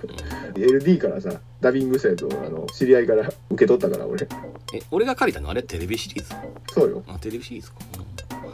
[0.56, 4.26] LD からさ、ダビングしたやつをあの知り合いから受け取ったから、俺。
[4.74, 6.34] え俺が借りたのあれテレビシリーズ？
[6.72, 7.02] そうよ。
[7.06, 7.76] あテレビシリーズか、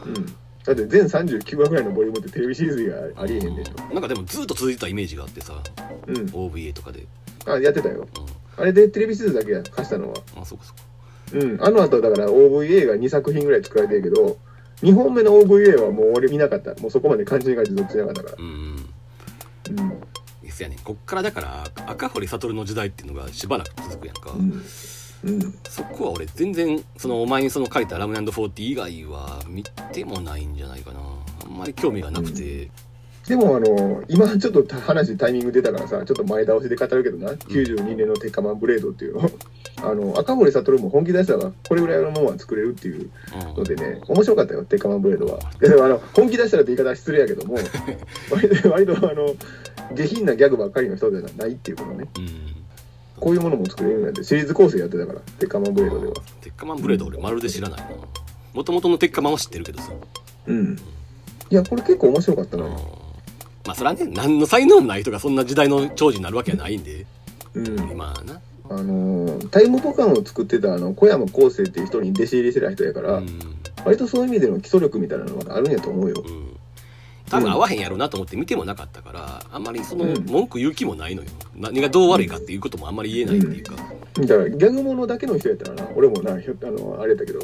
[0.05, 0.25] うん。
[0.65, 3.93] だって全39話ぐらいのボリュームってテレビシリーズがありえへんでしょ。
[3.93, 5.53] なんかでもずっと続いてたイメージがあってさ
[6.07, 6.15] うん。
[6.27, 7.05] OVA とかで、
[7.45, 8.01] あ、やってたよ。
[8.01, 10.15] うあれでテレビシリーズだけや貸したのは。
[10.15, 10.73] ん、あそうかそ
[11.37, 11.63] うかうん。
[11.63, 14.37] あの後だから OVA が2作品ぐらい作られてるけど、
[14.81, 16.75] 2本目の OVA はもう俺見なかった。
[16.81, 18.35] もうそこまで感じが持続しなかったから。
[18.37, 18.88] うんうん。
[20.63, 24.63] やねこっからだから赤堀悟の時代っていうのがしばらく続くやんか、うん。
[25.23, 25.59] うん。
[25.67, 30.99] そこは俺全然そのお前にその借りたラムフォーティー以外は見てもないんじゃないかな。
[31.45, 32.69] あんまり興味がなくて、
[33.29, 39.29] でもあの、今ちょっと話タイミング出たからさ、ちょっと前倒しで語るけどな、92年のテカマンブレードっていうの。
[39.83, 43.11] あの、赤森悟も本気出したら、これぐらいのものは作れるっていう
[43.51, 45.39] うんのでね、面白かったよ、テカマンブレードは。
[45.59, 47.53] で もあの、本気出したらって言い方は失礼やけども、
[48.33, 49.35] 割と、割とあの、
[49.93, 52.07] 下品なギャグばっかりの人じゃないっていうことね。
[52.17, 52.25] うん
[53.19, 56.13] こういうものも作れるんやって、シリーズ構成やってたから、テカマンブレードでは。
[56.39, 57.87] 鉄火マンブレード俺まるで知らないな
[58.53, 59.91] もともとの鉄火マンは知ってるけどさ、
[60.47, 60.77] うん。
[61.49, 62.63] いや、これ結構面白かったな。
[63.69, 67.05] うんまあそれはね何の才能もない人がそんな時代の長寿になるわけはないんで。
[67.53, 67.97] うん。
[67.97, 68.41] まあな。
[68.71, 73.39] あのータイムボカンを作ってたあの小山康生っていう人に弟子入りしてた人やから、うん。
[73.85, 76.23] 割とそういう意味での基礎力みたいなのがあるんやと思うよ。
[76.25, 76.55] うん。
[77.29, 80.25] 多分合わへんやろうなと思って見てもなかったからあんまりそのうん。
[80.25, 81.29] 文句言う気もないのよ。
[81.55, 87.39] 何がどう悪いかっていうこともあんまり言えないっていうか、だからギャグものだけの人やったらな、俺もな、あの、あれだけど、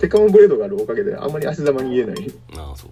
[0.00, 2.32] テカモンブレードがあるおかげであんまり足玉に言えない。
[2.56, 2.90] ああそう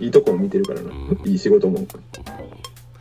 [0.00, 0.90] いいとこを見てるからな。
[0.90, 1.86] うんいい仕事も。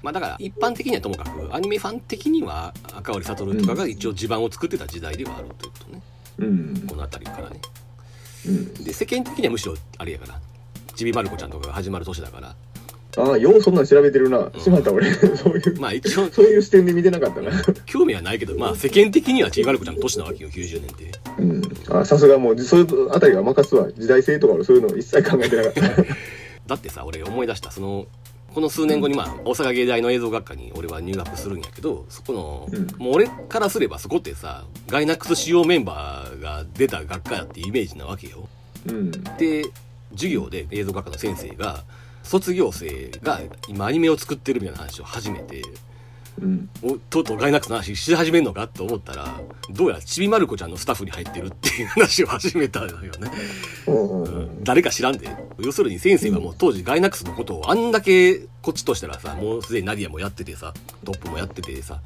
[0.04, 6.02] まあだから一般的にはともかくアニメファン的には赤堀悟とかが一応地盤を作ってた時代ではあるということね、
[6.38, 6.88] うん。
[6.88, 7.60] この辺りからね
[8.48, 8.74] うん。
[8.84, 10.40] で世間的にはむしろあれやから
[10.96, 12.56] ちびまる子ちゃんとかが始まる年だから
[13.18, 14.52] ああ、ようそんなん調べてるな。
[14.60, 15.12] しまった俺。
[15.36, 17.52] そういう、まあ一応そういう視点で見てなかったな。
[17.88, 21.98] 興味はないけどまあ世間的にはちびまる子ちゃんの年なわけよ90年ってうん。
[22.00, 23.92] あさすがもう、そういうあたりは任すわ。
[23.92, 25.82] 時代性とか俺そういうの一切考えてなかった。
[26.68, 27.72] だってさ俺思い出した。
[27.72, 28.08] その
[28.54, 32.88] この数年後にまあ大阪芸大の映像学科に俺は入学するんやけどそこの、うん。
[32.98, 38.48] もう俺からすればそこってさガイナックス主要メンバーが出た学科やってイメージなわけよ。
[38.88, 39.12] うん。
[39.12, 39.66] で
[40.12, 41.84] 授業で映像学科の先生が
[42.24, 45.62] 卒業生が今アニメを作ってるみたいな話を始めて
[46.42, 46.70] うん。
[46.84, 49.40] おとうとうガイナックスの話し始めんのかと思ったら
[49.72, 53.32] どうやらちびまる子ちゃんのスタッフに入ってるっていう話を始めたのよね、
[53.88, 53.96] うん。
[53.96, 55.28] ううんん、誰か知らんで
[55.60, 60.74] 要するに先生がもう当時ガイナックスのことをあんだけこっちとしたらさもうすでにナディアもやっててさ
[61.04, 62.02] トップもやっててさ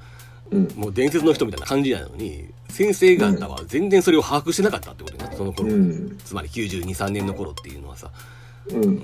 [0.52, 0.68] うん。
[0.76, 6.18] もう伝説の人みたいな感じなのに先生方は全然それを把握してなかったってことねその頃、うん。
[6.24, 8.10] つまり923年の頃っていうのはさ
[8.70, 9.04] うん。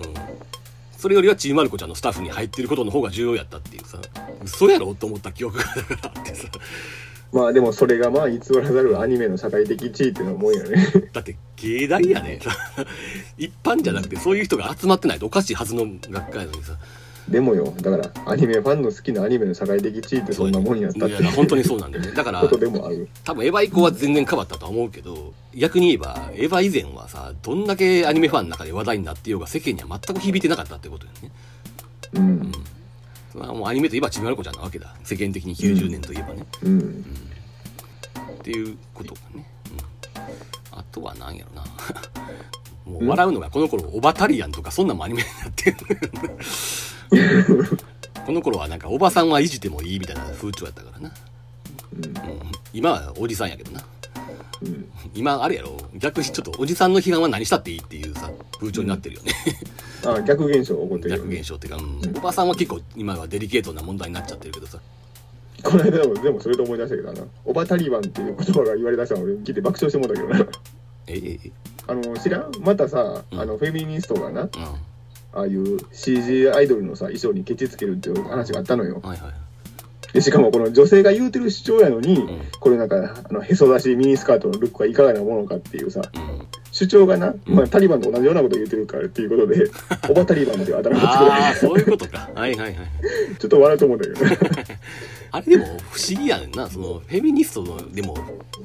[0.97, 3.99] それよりはちびまる子ちゃんのスタッフに入ってることの方が重要やったっていうさ。
[4.43, 6.47] 嘘やろと思った記憶がだからあってさ。
[7.31, 10.87] まあでもそれがまあ偽らざるアニメの社会的地位っていうのはもんやね。
[11.13, 12.39] だって芸大やね。
[13.37, 16.77] 一般じゃなくてそういう人が集まってないとおかしいはずの学科やのにさ
[17.29, 21.23] でもよ、だからアニメファンの好きなアニメの社会的地位ってそんなもんやったって。
[21.23, 22.11] 本当にそうなんだよね。
[22.15, 23.09] だからことでもある。
[23.25, 31.31] 多分エヴァ以降は全然変わったとは思うけど逆に言えばエヴァ以前はさどんだけアニメファンの中で話題になってようが世間には全く響いてなかったってことよね。
[32.13, 32.51] うん。
[33.33, 34.95] それはもうアニメといえばちびまる子ちゃんなわけだ。
[35.03, 37.05] 世間的に90年といえばね、うん。
[38.39, 41.65] っていうことがね、うん、あとは何やろな。
[42.87, 45.77] もう笑うのがこの頃オバタリアンとかそんなんもアニメになってる
[48.25, 51.11] この頃はなんかおばさんはいじってもいいみたいな風潮やったからな、
[51.95, 52.13] うん、
[52.73, 53.83] 今はおじさんやけどな。
[54.61, 54.89] うん。
[55.13, 55.77] 今あれやろ。
[55.95, 59.33] 逆にちょっとおじさんの批判は何したっていいっていうさ風潮になってるよね、
[60.05, 62.17] あ逆現象起こってるよ逆現象っていうか、うん。
[62.17, 64.79] おばさんは結構今はデリケートな問題になっちゃってるけどさ。
[65.63, 67.23] この間でもでもそれと思い出したけどな。
[67.45, 70.39] オバタリバンっていう言葉が言われだしたの俺聞いて爆笑してもうたけどな。
[71.07, 71.51] えええ。
[71.87, 72.51] あの知らん？
[72.61, 73.39] またさうん。
[73.39, 74.49] あのフェミニストがなうん
[75.37, 78.99] ああいう CG アイドルのさ衣装にケチつけるっていう話があったのよ。
[79.03, 79.33] はいはい。
[80.13, 82.41] でしかもこの女性が言うてる主張やのに、ん。
[82.59, 86.47] これなんかあのへそ出しミニスカートのルックはいかがなものかっていうさうん。
[86.71, 87.55] 主張がな、うん。
[87.55, 89.69] まあ、タリバンと同じようなこと言ってるからっていうことで
[90.09, 92.29] オバタリバンっていう頭がつけあらあそういうことか。
[92.33, 92.75] はいはいはい。
[93.37, 94.37] ちょっと笑うと思うんだけどね。
[95.29, 96.67] あれでも不思議やねんな。
[96.67, 98.17] そのフェミニストのでも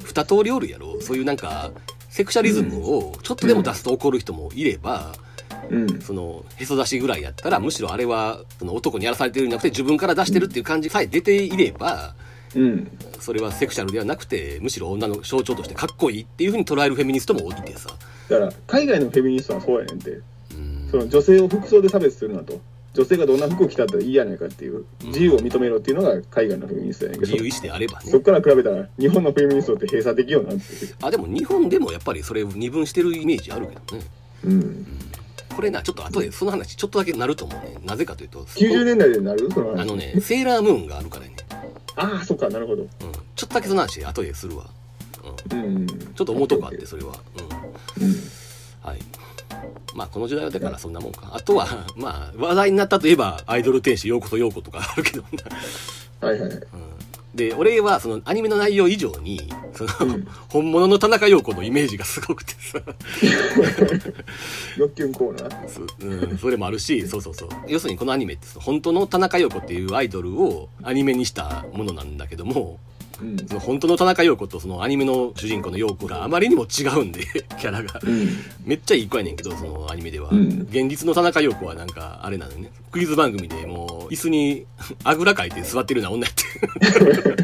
[0.05, 1.01] 二通りおるやろ。
[1.01, 1.73] そういうなんか
[2.09, 5.13] セクシャリズムをちょっとでも出すと怒る人もいれば、
[5.71, 6.01] うん。
[6.01, 12.15] そのへそ出しぐらいやったらむしろあれはその男にやらされてるんじゃなくて自分から出してるっていう感じさえ出ていれば
[12.55, 12.99] うん。
[13.21, 17.91] それはセクシャルではなくてむしろ女の象徴としてかっこいいっていうふうに捉えるフェミニストもいてさ。
[18.29, 20.11] だから海外のフェミニストはそうやねんって。
[20.11, 20.23] う
[20.55, 20.89] ん。
[20.91, 22.61] その女性を服装で差別するなと。
[22.95, 27.33] 女性がどんな服を着たっていいやないかっていう自由を認めろっていうのが海外のフェミニストやねんけど。
[27.33, 28.11] 自由意志であればね。
[28.11, 30.63] そっから比べたら日本のフェミニストって閉鎖的よなって。
[31.01, 34.05] あでも日本でもやっぱりそれ二分してるイメージあるけどね。
[34.45, 34.87] うん
[35.55, 37.77] これなちょっと後でその話ちょっとだけなると思うね。
[37.85, 39.51] なぜかというと90年代でなる？
[39.51, 39.81] その話。
[39.81, 41.35] あのねセーラームーンがあるからね、
[41.97, 42.83] ああそっかなるほど。
[42.83, 44.67] うん、ちょっとだけその話後でするわ、
[45.51, 45.87] うん、うん。
[45.87, 47.21] ちょっと思うとこあってそれは。
[47.99, 48.07] うん。
[48.07, 48.15] うん。
[48.83, 48.99] はい。
[49.95, 51.31] まあこの時代はだからそんなもんか。
[51.33, 55.23] あとはまあ話題になったといえばアイドル天使ようこそようことかあるけど。
[56.21, 56.51] なはいはい。
[56.51, 56.61] うん
[57.35, 59.41] で俺はそのアニメの内容以上に
[59.73, 60.27] その、うん。
[60.51, 62.79] 本物の田中陽子のイメージがすごくてさ。
[64.77, 65.69] 欲求コーナー？
[65.69, 67.49] そ,、うん、それもあるしそうそうそう。
[67.69, 72.79] 要するにこのアニメって本当の田中陽子っていうアイドルをアニメにしたものなんだけども
[73.21, 73.49] うん。
[73.49, 77.25] その本当の田中陽子とそのアニメの主人公の陽子があまりにも違うんで
[77.59, 78.01] キャラが。
[78.03, 78.29] うん。
[78.65, 80.67] めっちゃいい子やねんけどそのアニメでは、うん。
[80.71, 82.71] 現実の田中陽子はなんかあれなのよね。
[82.91, 84.67] クイズ番組でもう椅子に
[85.05, 87.43] あぐらかいて座ってるような女やって。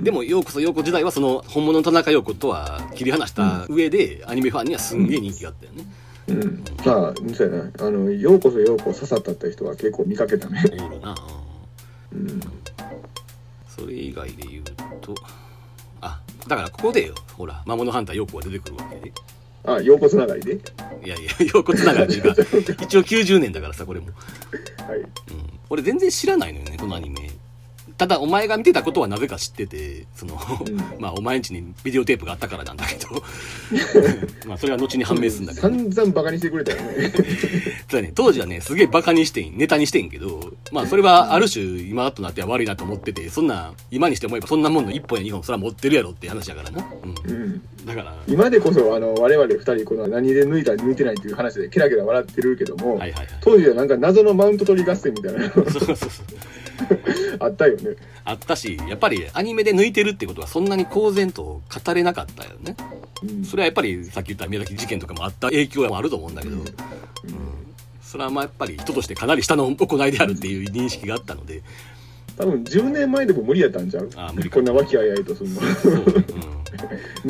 [0.02, 5.84] でもようこそようこ時代はその本物の田中陽子とは切り離した上で、アニメファンにはすんげえ人気があったよね、
[6.28, 6.64] うん。
[6.86, 10.64] まあそうやなあのようこそようこ刺さったって人は結構見かけたね。
[10.72, 11.14] おるな
[12.12, 12.40] うん
[13.80, 14.64] それ以外で言う
[15.00, 15.14] と
[16.02, 19.12] あだからここでよほら魔物ハンター陽子が出てくるわけで。
[19.62, 20.54] あようこつながりで？
[20.54, 20.58] い
[21.06, 22.30] やいや 陽子つながりが。
[22.80, 24.06] 一応90年だからさこれも。
[24.06, 25.00] はい。
[25.00, 25.06] うん、
[25.68, 27.30] 俺全然知らないのよねこのアニメ
[28.00, 30.76] ただお前が見てたことはなぜか知っててその、うん。
[30.98, 33.22] まあお前んちにビデオテープがあったからなんだけど。
[34.48, 37.12] まあそれは後に判明するんだけど、散々バカにしてくれたよね。
[37.88, 38.12] ただね。
[38.14, 47.62] 当時はねすげえバカにしてんネタにしてんけどまあそれはある種今となっては悪いなと思っててそんな今にして思えばそんなもんの1本や2本それは持ってるやろって話だからな、うん、うん。
[47.84, 48.16] だから。
[48.26, 53.26] 今でこそあの我々二人この何で抜いた抜いてないっていう話でケラケラ笑ってるけども、はいはいはい。
[53.42, 55.40] 当時はなんか謎のマウント取り合戦みたいな。
[55.40, 56.10] のそうそうそう
[57.40, 57.96] あったよね。
[58.24, 61.42] あったしやっぱりアニメで抜いてるってことはそんなに公然と
[61.84, 62.76] 語れなかったよね。
[63.22, 63.44] うん。
[63.44, 66.60] それはやっぱりさっき言った宮崎事件とかもあった影響もあると思うんだけど、うん。
[66.60, 66.66] うん。
[68.02, 71.62] それはまあやっぱり人としてかなり下の行いであるっていう認識があったので。
[72.36, 74.10] 多分10年前でも無理やったんちゃう？
[74.16, 74.56] ああ無理か。
[74.56, 75.60] こんな和気あいあいとすんの。
[75.60, 76.02] そう、うん、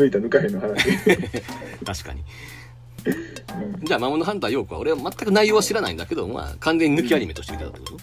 [0.00, 0.84] 抜いた抜かへんの話、
[1.84, 2.20] 確かに。
[3.04, 3.10] う
[3.82, 7.98] んじゃあ魔物ハンター陽子は俺は全く内容は知らないんだけどまあ完全に抜きアニメとして見てたってこと？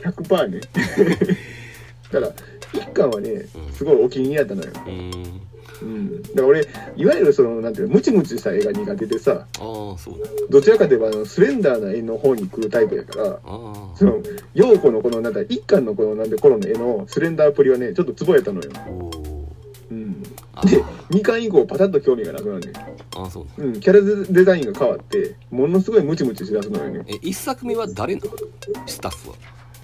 [0.00, 0.60] 100%ね。
[2.12, 2.32] だから
[2.72, 5.40] 一巻はねすごいお気に入りやったのよ、うーん。
[5.82, 10.22] うん、だから俺いわゆるそのなんていうのムチムチした絵が苦手でさああそう。
[10.22, 13.96] だどちらかといえばあのスレンダーな絵の方に来るタイプやからああ。
[13.96, 14.22] その
[14.54, 18.70] 陽子のこのなんだ一巻のこのなんで頃の絵のスレンダーっぷりはねちょっとツボやったのよ、
[19.90, 20.22] うん、
[20.54, 20.64] あ。
[20.64, 22.72] で2巻以降パタッと興味がなくなるね
[23.16, 23.64] ああそうだ。
[23.64, 24.00] うん、キャラ
[24.32, 27.04] デザインが変わってものすごいムチムチしだすのよね。
[27.08, 28.30] え一作目は誰なの
[28.86, 29.36] スタッフは？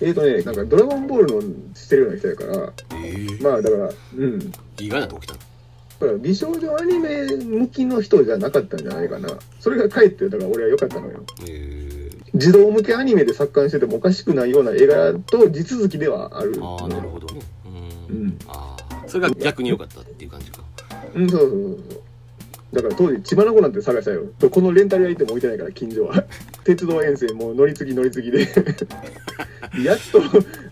[0.02, 2.72] えーとねなんかドラゴンボールのしてるような人やから。
[2.96, 4.52] ええまあだからうん。
[4.78, 5.38] 意外なとこ来たの。
[5.38, 9.28] だから美少女アニメ向きの人じゃなかったんじゃないかな。
[9.60, 11.20] それがかえってだから俺は良かったのよ。
[11.48, 11.92] ええ
[12.34, 16.58] 児童向けアニメで作刊しててもおかしくないような映画と地続きではある。
[16.62, 17.40] ああなるほどね。
[18.10, 18.26] ううん。
[18.28, 20.62] んああそれが逆に良かったっていう感じか。
[21.14, 22.01] うんそうそうそうそう
[22.72, 24.24] だから当時千葉の子なんて探したよ。
[24.38, 26.24] とこのレンタル屋行っても置いてないから近所は。
[26.64, 28.40] 鉄道沿線もう乗り継ぎ乗り継ぎで。
[29.84, 30.22] やっと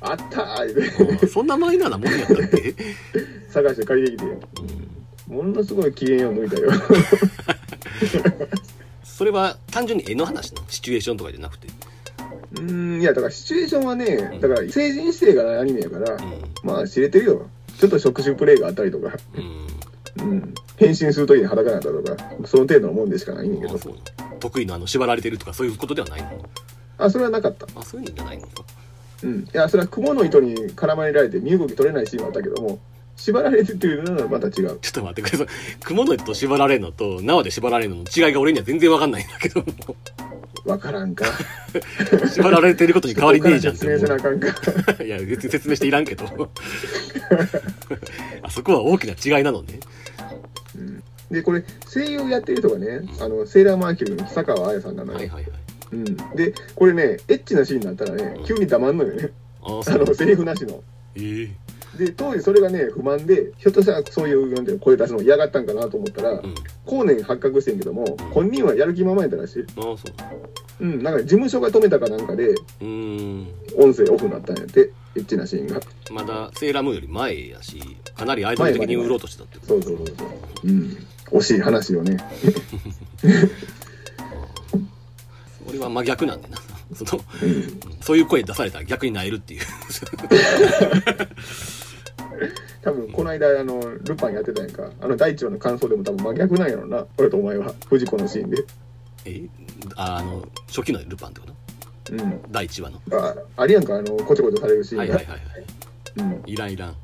[0.00, 1.16] あったー。
[1.16, 2.74] ってそんなマイナーなもんやったっけ？
[3.50, 4.36] 探して借りてきて
[5.28, 6.70] ものすごい機嫌を抜いたよ。
[9.04, 10.62] それは単純に絵の話の？
[10.68, 11.68] シチュエーションとかじゃなくて。
[12.52, 16.18] うーんいやだからシチュエーションはねだから成人指定がないアニメやから、う
[16.64, 17.50] まあ知れてるよ。
[17.78, 19.12] ちょっと触手プレイがあったりとか、ん
[20.22, 22.46] うん、変身する時に裸になったとか。
[22.46, 23.96] その程度のもんでしかないんだけど。
[24.40, 26.48] 得意のあの縛られてるとかそういうことではないの？
[26.98, 27.66] あそれはなかった。
[27.78, 28.46] あそういうのじゃないの？
[28.46, 28.64] か
[29.22, 29.40] うん。
[29.40, 32.78] いやそれは雲の糸に絡まれられて身動き取れないシーンはあったけども
[33.16, 34.52] 縛られてっていうのはまた違う。
[34.52, 35.46] ちょっと待ってください。
[35.84, 39.66] 雲の糸と縛られるのと縄で縛られるのの違いが俺には全然わかんないんだけども。
[40.64, 41.26] わからんか。
[42.32, 44.48] 縛られてることに変わりねえじゃん説明せなあ思かんか。
[45.00, 46.24] う いや別に説明していらんけど。
[48.42, 49.80] あそこは大きな違いなのね
[51.30, 55.52] でこれ声優やってる人がねあのセーラーマーキュリーの久川綾さんなのよ、はいはいはい。
[55.92, 59.30] うん、でこれねエッチなシーンになったらね急に黙んのよね。
[59.62, 60.82] あのセリフなしの。
[61.16, 61.50] ええ。
[61.98, 66.54] で当時それがね不満でひょっとしたらそういう声出すの嫌がったんかなと思ったら、うん。
[66.86, 70.84] 後年発覚してんけども本人はやる気ままやったらしい、ああそう。
[70.84, 73.48] うん、なんか事務所が止めたかなんかでうーん。
[73.76, 75.80] 音声オフになったんやってエッチなシーンが。
[76.10, 77.80] まだセーラームーンより前やし
[78.14, 78.96] かなりアイドル的に。
[78.96, 79.72] 売ろうとしてたってこと。
[79.74, 80.28] そうそうそうそう。
[80.64, 80.96] うん
[81.32, 82.16] 惜しい話よね。
[85.68, 86.58] 俺は真逆なんでな。
[86.94, 87.80] そのうん。
[88.00, 89.60] そういう声出されたら逆になえるっていう。
[92.82, 94.90] 多分この間あのルパンやってたやんか。
[95.00, 97.06] あの第一話の感想でも多分真逆なんやろな。
[97.18, 98.64] 俺とお前は藤子のシーンで。
[99.24, 99.42] え？
[99.96, 101.54] ああの初期のルパンってこと？
[102.14, 102.40] うん。
[102.50, 103.00] 第1話の。
[103.12, 103.96] ああれやんか。
[103.96, 105.64] あのこちょこちょされるシーンが、はいはいはいはい。
[106.16, 106.96] うん、いらんいらん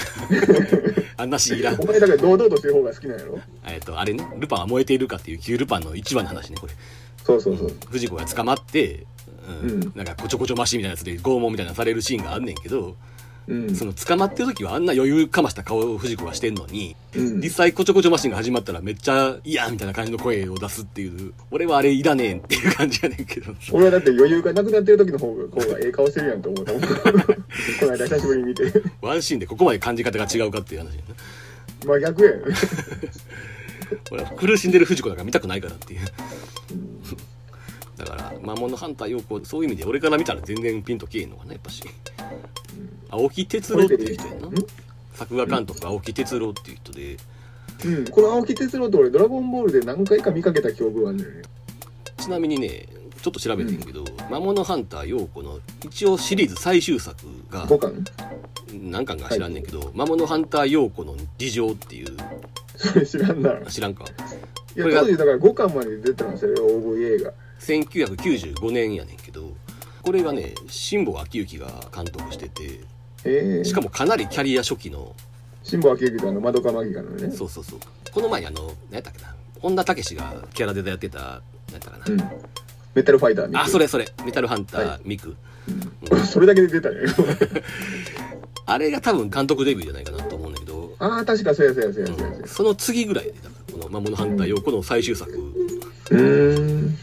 [1.16, 1.80] あんなしいらん。
[1.80, 3.38] お前だから堂々としてる方が好きなんやろ？
[3.66, 6.72] えっとあれねルパンは燃えているかっていう旧ルパンの1話の話ねこれ。
[7.24, 7.76] そうそうそう。
[7.90, 9.06] 藤子が捕まって、
[9.62, 9.92] うんうん。
[9.94, 12.96] なんかこちょこちょマシみたいなやつで拷問みたいなのされるシーンがあんねんけど、
[13.50, 13.74] うん。
[13.74, 17.40] その捕まってる時はあんな余裕かました顔を藤子がしてんのに、うん。
[17.40, 23.52] 実際こちょこちょマシンが始まったらめっちゃ嫌みたいな感じの声を出すっていう俺はあれいらねえっていう感じやねんけど。
[23.72, 26.88] 俺はだって余裕がなくなってる時の方が方がええ顔してるやんと思ったもんこ
[27.82, 28.72] の間久しぶりに見て。
[29.02, 31.14] ワンシーンでここまで感じ方が違うかっていう話やな
[31.86, 32.34] 真逆やん。
[34.12, 36.00] 俺は苦しんでる藤子なんか見たくないからっていう
[38.00, 41.84] だから魔物ハンター陽子そういう意味で俺から見たら全然ピンとけえんのかなやっぱし。
[43.10, 44.48] 青木哲郎っていう人やな。
[45.14, 47.16] 作画監督青木哲郎っていう人で。
[47.84, 51.42] うん、この青木哲郎って俺ドラゴンボールで何回か見かけた記憶があるんだよね。
[52.18, 52.86] ちなみにね
[53.22, 57.16] ちょっと調べてんけど「魔物ハンター陽子」の一応シリーズ最終作
[57.50, 58.04] が5巻？
[58.82, 62.16] 何巻か知らんねんけど「魔物ハンター陽子の事情」っていう。
[62.76, 64.04] それ知らんなあ知らんか。
[64.76, 69.52] いや当時だから5巻まで出てたんですよ OV 映画1995年やねんけど
[70.02, 72.80] これがね辛坊昭之が監督してて
[73.24, 73.64] ええ。
[73.64, 75.14] しかもかなりキャリア初期の
[75.62, 77.30] 辛坊明之とあのマドカマギカのね。
[77.30, 77.80] そうそうそう。
[78.12, 79.34] この前にあの何やったっけな？
[79.60, 82.18] 本田武史がキャラでやってた何やったかな、うん。
[82.94, 84.08] メタルファイターあそれそれ。
[84.24, 85.36] メタルハンター、はミク。
[86.10, 86.26] うん。
[86.26, 86.96] それだけで出たね。
[88.64, 92.32] あれが多分監督デビューじゃないかなと思うんだけど、ああ確かそうやそうやそうやそうや。
[92.32, 95.30] そうやその次ぐらいでだからこの「魔物ハンター陽子」の最終作。
[96.10, 96.98] うーん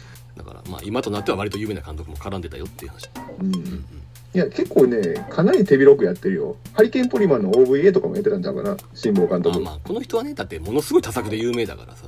[0.70, 3.10] まあ今となっては割と有名な監督も絡んでたよっていう話。
[3.42, 3.86] うん。
[4.34, 6.56] いや結構ねかなり手広くやってるよ。
[6.74, 9.60] ハリケーンポリマンの OVA とかもやってたんちゃうかな辛坊監督。
[9.60, 12.06] まあまあこの人はねだってものすごい多作で有名だからさ。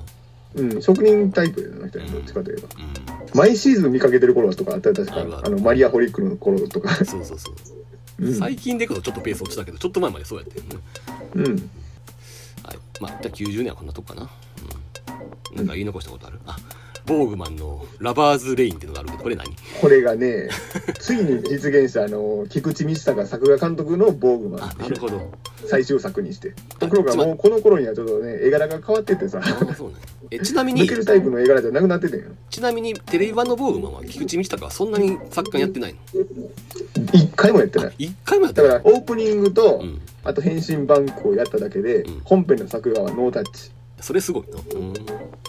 [0.56, 2.68] うん、職人タイプだな、人どっちかといえば。
[2.70, 5.16] う毎シーズン見かけてる頃とかあったら確か。
[5.18, 5.48] あるある。
[5.48, 6.92] あの、マリア・ホリックの頃とか。
[6.92, 7.54] んそうそうそう。
[8.26, 8.34] うん。
[8.34, 10.76] 最近でこそちょっとペース落ちたけどちょっと前までそうやってるね
[11.36, 11.70] うん。
[12.64, 12.80] はい。
[13.00, 14.30] まあじゃあ90年はこんなとこかな。
[15.52, 15.58] うん。
[15.58, 16.40] なんか言い残したことある？
[16.48, 16.58] あ
[17.10, 19.50] ボーグマンのラバーズ・レインっていうのがあるけどこれ何？
[19.82, 20.50] これがね、
[21.00, 25.32] ついに実現した、あの、菊池道隆作画監督のボーグマンなるほど
[25.66, 26.54] 最終作にして。
[26.78, 29.96] ところがもうこの頃にはちょっとね、絵柄が変わってってさ、あそうね
[30.32, 32.28] えちなみに抜けるタイプの絵柄じゃなくなっててんよ。
[32.52, 36.50] ちなみにテレビ版のボーグマンは菊池道隆はそんなに作監やってないの？
[37.14, 37.94] 一回もやってない。
[37.98, 38.70] 一回もやってない？
[38.72, 43.72] だから、オープニングとう、んあと変身バンクをやっただけでうん、本編の作画はノータッチ。
[44.02, 44.58] それすごいな。
[44.76, 44.94] うん。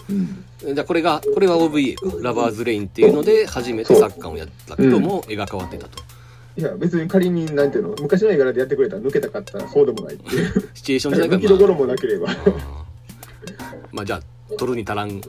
[0.09, 2.01] うんじゃあこれがこれは OVA か。
[2.21, 6.03] ラバーズ・レインっていうので初めて作監をやったけども絵が変わってたと。
[6.57, 10.69] いや、別に仮に、なんていうの、昔の絵柄でやってくれたら抜けたかったらそうでもないっていう。
[10.73, 12.27] シチュエーションじゃない抜きどころもなければ。
[12.27, 12.37] まあ
[13.93, 15.21] まあじゃあ取るに足らん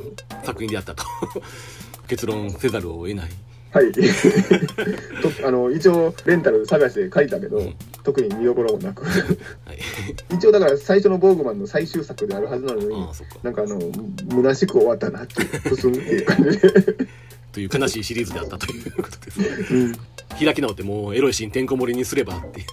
[0.43, 1.05] 作品であったと。
[2.09, 3.31] 結論せざるを得ない
[3.73, 3.91] はい。
[5.41, 9.05] とあの、一応、レンタル探して書いたけど、うん特に見どころもなく。
[9.05, 9.79] はい
[10.35, 13.07] 一応、だから最初のボーグマンの最終作であるはずなのに
[13.45, 13.81] なんかあの、
[14.29, 16.69] 虚しく終わったなっていう、ふすんっていう感じで。
[17.53, 19.97] という悲しいシリーズであったということですねうん。
[20.45, 22.67] 開き直ってもうエロいシーンてんこ盛りにすればっていう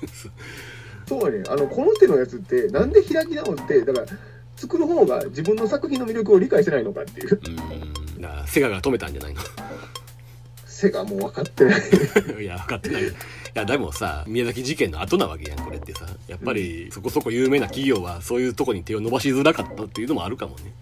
[1.08, 4.06] そうね、あの、この手のやつって、なんで開き直って、だから、
[4.56, 7.40] 作る方が自分の作品の魅力を理解してないのかっていう。
[7.46, 8.10] うん
[8.50, 9.42] セガが止めたんじゃないの
[10.80, 11.82] 背がもう分かってない。
[12.42, 13.12] いや分かってないい
[13.54, 20.74] やでもさ宮崎事件の後なわけやんこれってさやっぱりそこそこ有名な企業はそういうとこに手を伸ばしづらかったっていうのもあるかもね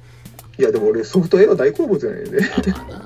[0.59, 2.49] いや、でも俺、ソフトエロ大好物やねんね。
[2.51, 2.99] あまあ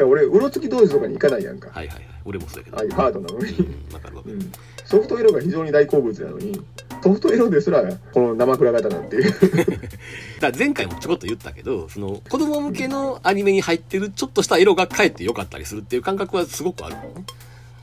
[0.00, 1.68] な、う俺、うろつき同士とかに行かないやんか。
[1.70, 3.50] はいはいはい俺もそうやけどああいうハードなのに。
[3.50, 4.52] うんわかるわかるうん。
[4.92, 6.60] ソフトエロが非常に大好物なのに、
[7.02, 7.82] ソフトエロですら、
[8.12, 9.32] この生倉型なんていう。
[10.38, 17.24] だ前回もちょこっと言ったけどその子供向けのアニメに入ってるちょっとした色がかえって良かったりするっていう感覚はすごくあるもんね。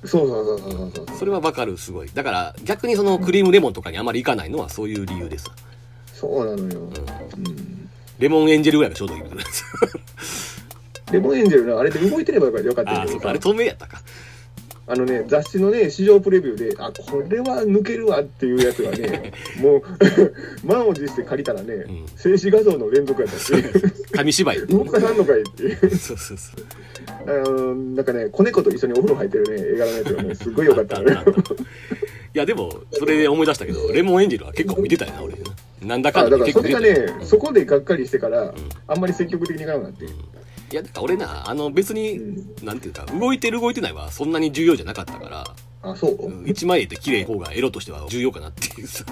[0.05, 2.11] そうそうそうそうそうそれはわかるすごい。
[2.13, 5.49] だから逆にそのクリームレモンとかにあまりいかないのはそういう理由です、
[6.13, 6.79] そうなのよ。
[6.79, 7.89] うん、うん。
[8.19, 9.43] レモンエンジェルぐらいがちょうどいいみたいな
[11.11, 13.29] レモンエンジェルな、あれで動いてればよかったんああそうか。
[13.29, 13.99] あれ透明やったか
[14.91, 19.31] あのね、雑誌のね、市場プレビューで、あ、これは抜けるわっていうやつがね、
[19.61, 19.83] もう、
[20.65, 22.05] 満を持して借りたらね、ん。
[22.15, 23.53] 静止画像の連続やったし、
[24.11, 24.65] 紙芝居。
[24.65, 25.95] 動かさんのかいっていう。
[25.95, 26.65] そうそうそう。
[27.27, 30.99] あのなんかね、子猫と一緒にお風呂入ってるね、映画のやつがね、すっごい良かった。
[30.99, 31.23] のよ。
[32.33, 35.35] いやでもそれで思い出したけどレモンエンジェルは結構見てたよな俺。
[35.81, 38.53] なんだかあんだでだからそれがね、そこでがっかりしてから、
[38.87, 40.05] あんまり積極的にいかなくなって。
[40.71, 42.19] いやだから俺なあの別に、
[42.63, 45.43] なんていうか動いてる動いてないはそんなに重要じゃなかったから
[45.81, 49.05] あ、そう、うん一枚絵って綺麗方がエロとしては重要かなっていうさ。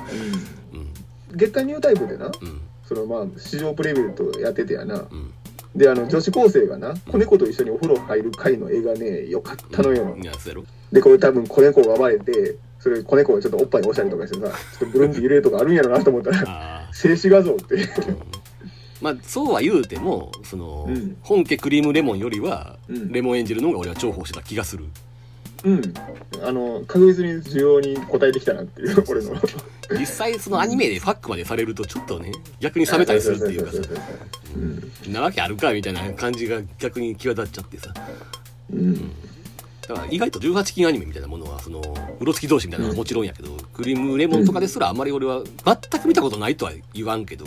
[0.74, 1.38] うん。
[1.38, 2.62] 月刊ニュータイプでな、うん。
[2.84, 4.96] そのまあ、市場プレビューとやっててやな。
[4.96, 5.34] うん。
[5.76, 10.18] で、あの、女子高生がな、子猫と一緒にお風呂入る回の絵がね、良かったのよ。
[10.92, 17.78] で、これ多分子猫が暴れて、それ子猫がちょっとおっぱい押したりとかしてさ、ちょっとブルンって揺れるとかあるんやろなと思ったら、あ静止画像って。
[19.02, 24.86] まあそうは言うてもその、うん本家クリームレモンよりは、うんレモンエンジェルの方が俺は重宝してた気がする
[25.64, 25.94] うん。
[26.44, 29.36] あの、確実に需要に応えてきたなっていう、俺の。
[29.92, 33.80] 実際そのアニメでファックまでされるとちょっとね逆に冷めたりするっていうかさ。
[35.10, 37.94] なわけあるかみたいな感じが逆に際立っちゃってさ
[38.72, 39.12] うん。
[39.88, 41.82] だから意外と18禁アニメみたいなものはその
[42.20, 47.46] うろつき同士みたいなのはもちろんやけど、クリームレモンとかですらあんまり俺は全く見たことないとは言わんけど、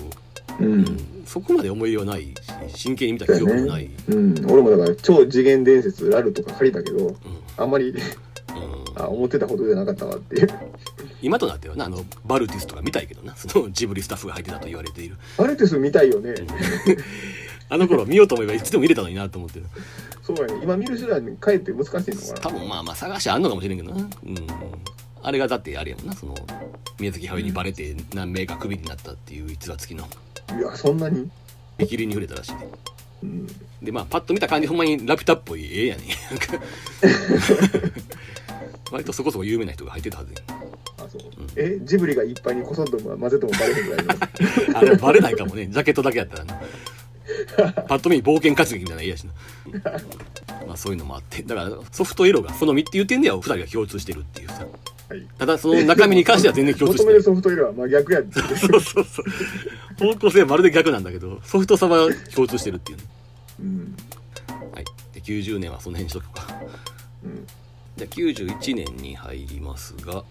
[0.61, 1.25] うん。
[1.27, 2.35] そこまで思いようないし
[2.75, 4.51] 真剣に見た記憶もない、うん。
[4.51, 7.15] 俺もだから、超次元伝説ラルとか借りたけど、
[7.57, 8.01] あんまり、うん
[8.97, 10.49] あ、思ってたほどじゃなかったわっていう。
[11.23, 16.35] 今となってはなあのバルティスとか見たいけどなそのジブリスタッフが入ってたと言われているアルティス見たいよね。
[17.69, 19.67] あの頃見ようと思えばいつでも見れたのになと思ってる
[20.23, 20.61] そうやね。
[20.63, 22.41] 今見る手段にかえって難しいのかな。
[22.41, 24.09] 多分まあまあ探しあんのかもしれんけどなうん
[25.23, 26.13] あれがだってあれやもんな。
[26.15, 26.35] その
[26.99, 30.07] 宮崎駿にバレて何名かクビになったっていう逸話付きの。
[30.59, 31.31] いや、そんなに？
[31.79, 32.69] 見切りに触れたらしいね
[33.23, 33.47] うん。
[33.83, 36.03] でまあパッと見た感じほんまにラピュタっぽい絵やね
[38.93, 40.35] 割とそこそこ有名な人が入ってたはず
[40.99, 41.23] あ、そう。
[41.57, 44.15] え、ジブリがいっぱいにこそっと混ぜてもバレへんぐらいの？
[44.79, 45.69] あれバレないかもね。
[45.69, 46.61] ジャケットだけやったらな。
[47.89, 49.33] パッと見冒険活劇みたいな絵やしな。
[50.67, 51.43] まあそういうのもあって。
[51.43, 54.55] だからソフトエロが好みっていう点では2人が共通してるっていうさ。
[54.57, 54.67] はい。
[55.39, 58.41] ただその中身に関しては全然共通して求めるソフトエロは真逆やって。
[58.41, 60.13] そうそうそう。
[60.13, 63.05] 方向性はまるで逆なんだけどソフトさは共通してるっていうね。
[63.61, 63.97] うん。
[64.73, 64.85] はい。
[65.13, 66.55] で90年はその辺にしとくか。
[67.25, 67.47] うん。
[67.97, 70.25] じゃあ91年に入りますが。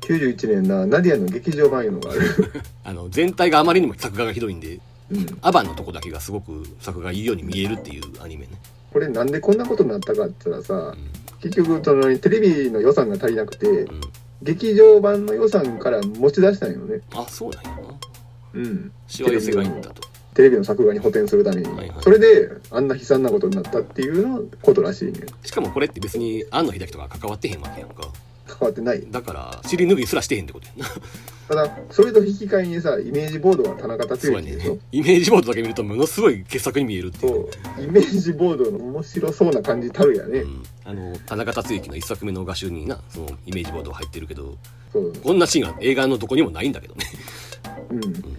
[0.00, 2.20] 91年な、ナディアの劇場版いうのがある。
[2.84, 5.38] あの全体があまりにも作画がひどいんでうん。
[5.40, 8.52] アバンのとこだけがすごく作画がいいように見えるっていうアニメね、
[8.92, 13.86] これなんでこんなことになったかって言ったらさう結局そのテレビの予算が足りなくて
[14.42, 17.00] 劇場版の予算から持ち出したんよね。
[17.14, 17.70] あそうなんや。
[17.70, 17.76] な
[18.54, 18.92] うん。
[19.06, 20.02] しわ寄せがいったと。
[20.34, 22.02] テレビの作画に補填するために、はいはい。
[22.02, 25.20] それであんな悲惨なことになったっていうのことらしいね。
[25.42, 28.08] しかもこれって別に庵野秀明とか関わってへんわけやんか。
[28.46, 29.06] 関わってない。
[29.10, 30.90] だから尻拭いすらしてへんってことやな
[31.48, 34.78] ただそれと引き換えにさイメージボードは田中達之でしょ？
[34.90, 37.48] イメージボードだけ見るとものすごい傑作に見えるっていそう。
[37.78, 44.56] うイメージボードの面白そうな感じたるやね、うん、あの田中達之の一作目の画集になそのイメージボード入ってるけど。
[45.22, 47.04] こんなシーンが映画のどこにもないんだけどね。
[47.90, 48.12] うん。
[48.12, 48.32] だか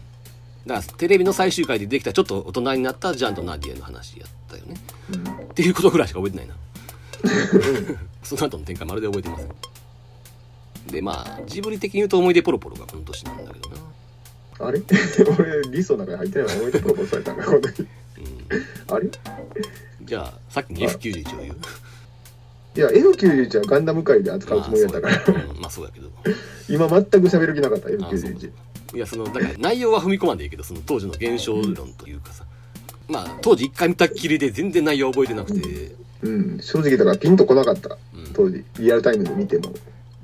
[0.65, 4.75] らテレビの最終回でできたちょっと大人になったジャンとナディエの話やったよね。
[5.11, 5.27] うん。
[5.43, 6.55] っていうことぐらいしか覚えてないな。
[8.23, 9.47] その後の展開まるで覚えてません
[10.87, 13.75] でまあジブリ的に言うと思い出ポロポロがこの年なんだけどな。
[14.59, 14.81] あれ？
[15.37, 17.87] 俺リストの中に入ってないの覚えてプロポーズされたんかこの時うん
[18.95, 19.09] あれ
[20.03, 21.55] じゃあさっきに F91 を言う。
[22.75, 26.09] いや F91 はガンダム界で扱うつもりだったから、まあまあそうやけど。
[26.69, 28.51] 今全く喋る気なかったあそう F91
[28.95, 32.45] いやそのだから内容は踏み込まんでいいけどその当時の現象論というかさ、
[33.09, 36.59] まあ当時一回見たっきりで全然内容覚えてなくて、うん。
[36.61, 37.97] 正直だからピンとこなかった。
[38.13, 38.33] うん。
[38.33, 38.63] 当時。
[38.79, 39.71] リアルタイムで見ても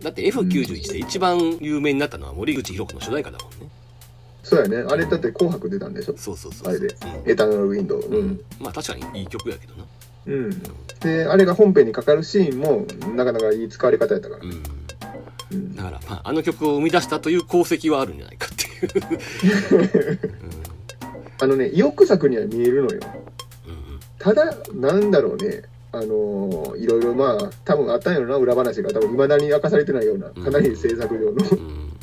[0.03, 3.69] だって F91 で一番有名になったのは森口博子の主題歌だもんね。
[4.43, 4.85] そうやね。
[4.89, 6.15] あれだって紅白出たんでしょ？
[6.17, 6.87] そうそうそうあれで。
[6.87, 7.31] うん。
[7.31, 7.99] エターナルウィンドウ。
[7.99, 8.27] ううん。
[8.31, 9.85] ん、まあ確かにいい曲やけどな。
[10.25, 10.63] うん、
[11.01, 12.85] であれが本編にかかるシーンも
[13.15, 14.41] なかなかいい使われ方やったから。
[14.43, 14.63] う、ん。
[15.51, 15.75] うん。
[15.75, 20.19] だから、まあ、あの曲を生み出したという功績はあるんじゃないかっていう、
[21.41, 22.99] あのね意欲作には見えるのよ。
[23.67, 23.99] うんうん。
[24.19, 25.63] ただなんだろうね
[25.93, 28.91] あのーいろいろまあ多分あったんやろな裏話が。
[28.91, 31.93] 多分未だに明かされてないようなかなり制作上のうん。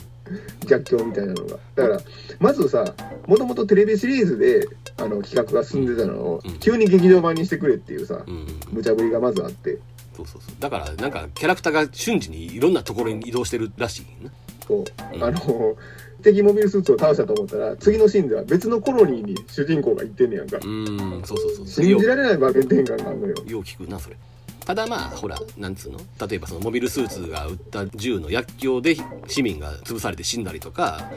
[0.67, 1.57] 逆境みたいなのが。
[1.75, 2.01] だから
[2.39, 2.95] まずさ
[3.27, 4.67] もともとテレビシリーズで
[4.97, 6.59] あの企画が進んでたのをうん。
[6.61, 8.25] 急に劇場版にしてくれっていうさ
[8.71, 9.79] 無茶ぶりがまずあって。
[10.17, 10.55] そうそうそう。
[10.61, 14.31] だからなんかキャラクターが瞬時にいろんなところに移動してるらしいな。
[14.69, 15.25] こう、うん。
[15.25, 15.77] あの
[16.21, 20.59] 敵モビルスーツを倒したと思ったら次のシーンでは別のコロニーに主人公が行ってんねやんか。
[20.63, 21.67] うんそうそうそう。
[21.85, 23.35] 信じられない場面転換があるのよ。
[23.47, 23.89] よう聞く。
[23.91, 24.17] なそれ。
[24.65, 25.99] ただまあほらなんつうの。
[26.29, 28.97] 例えばそのモビルスーツが撃った銃の薬莢で
[29.27, 31.11] 市民が潰されて死んだりとか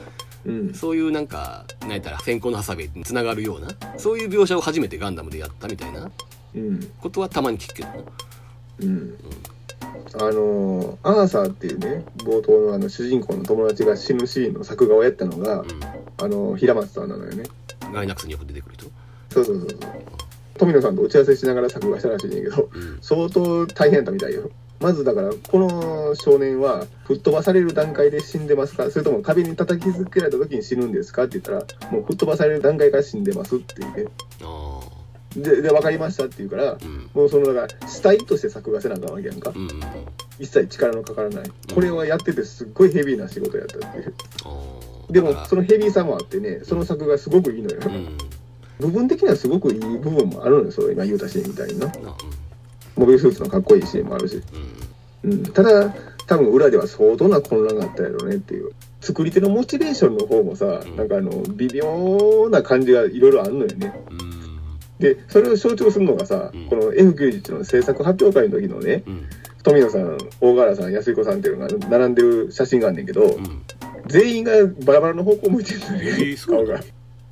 [0.45, 0.73] うん。
[0.73, 6.09] そういうなんか何やったら先行のハサウェイにつながるようなそういう描写を初めてガンダムでやったみたいな
[6.55, 6.91] うん。
[7.01, 7.95] ことはたまに聞くけどな。
[8.79, 9.13] うん
[10.15, 15.65] あのアーサーっていうね冒頭のあの主人公の友達が死ぬシーンの作画をやったのがう
[16.21, 17.43] あの平松さんなのよね。
[17.43, 18.85] んガイナックスによく出てくる人
[19.31, 19.79] そうそうそうそう。
[20.57, 22.99] 富野さんと打ち合わせしながら作画したらしいねんけどうん。
[23.01, 24.51] 相当大変やったみたいよ。
[24.79, 28.91] まずだからこの少年は吹っ飛ばされる段階で死んでますか？
[28.91, 31.23] それとも壁に叩きつけられた時に死ぬんですか？
[31.23, 34.07] って言ったらもう吹っ飛ばされる段階から死んでますって言って
[34.41, 34.92] ああ
[35.35, 37.09] でで分かりましたって言うからうん。
[37.13, 39.51] もうそのだから死体として作画せなあかんわけやんか。
[39.55, 39.69] うん
[40.39, 41.51] 一切力のかからない。
[41.73, 44.13] これはやっててすっごいヘビーな仕事やったっていう。
[45.09, 48.17] でもそのヘビーさもあってねその作がすごくいいのよ、うん。
[48.79, 51.87] 部分的にはすごくいい部分もあるのよそう今言うたシーンみたいにな。
[51.87, 51.93] な
[52.95, 54.41] モビルスーツのかっこいいシーンもあるし、
[55.23, 55.43] うん。
[55.53, 55.93] ただ
[56.25, 58.71] 多分裏では相当な混乱があったやろうねっていう。
[59.01, 60.95] 作り手のモチベーションの方もさ、ん。
[60.95, 63.93] なんかあの微妙な感じがいろいろあるのよね。
[64.09, 64.32] うん
[65.03, 66.65] でそれを象徴するのがさ、うん。
[66.67, 69.25] この F91 の制作発表会の時のねうん。
[69.63, 73.61] 富野さん大河原さん安彦さんっていうのが並んでる写真があんねんけど、うん。
[74.07, 74.51] 全員が
[74.85, 76.79] バラバラの方向向いてるのよ、えー顔が。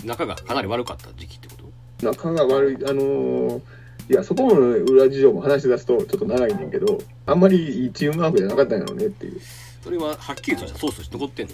[0.03, 1.55] 仲がかなり悪かった時期ってこ
[1.99, 2.05] と？
[2.05, 3.61] 仲が悪いあのー
[4.09, 6.97] いやそこも裏事情も話し出すとちょっと長いねんけど
[7.27, 9.39] あんまりチームワークじゃなかったんやろうねっていう。
[9.81, 11.53] それははっきりとしたソースとして残ってんの？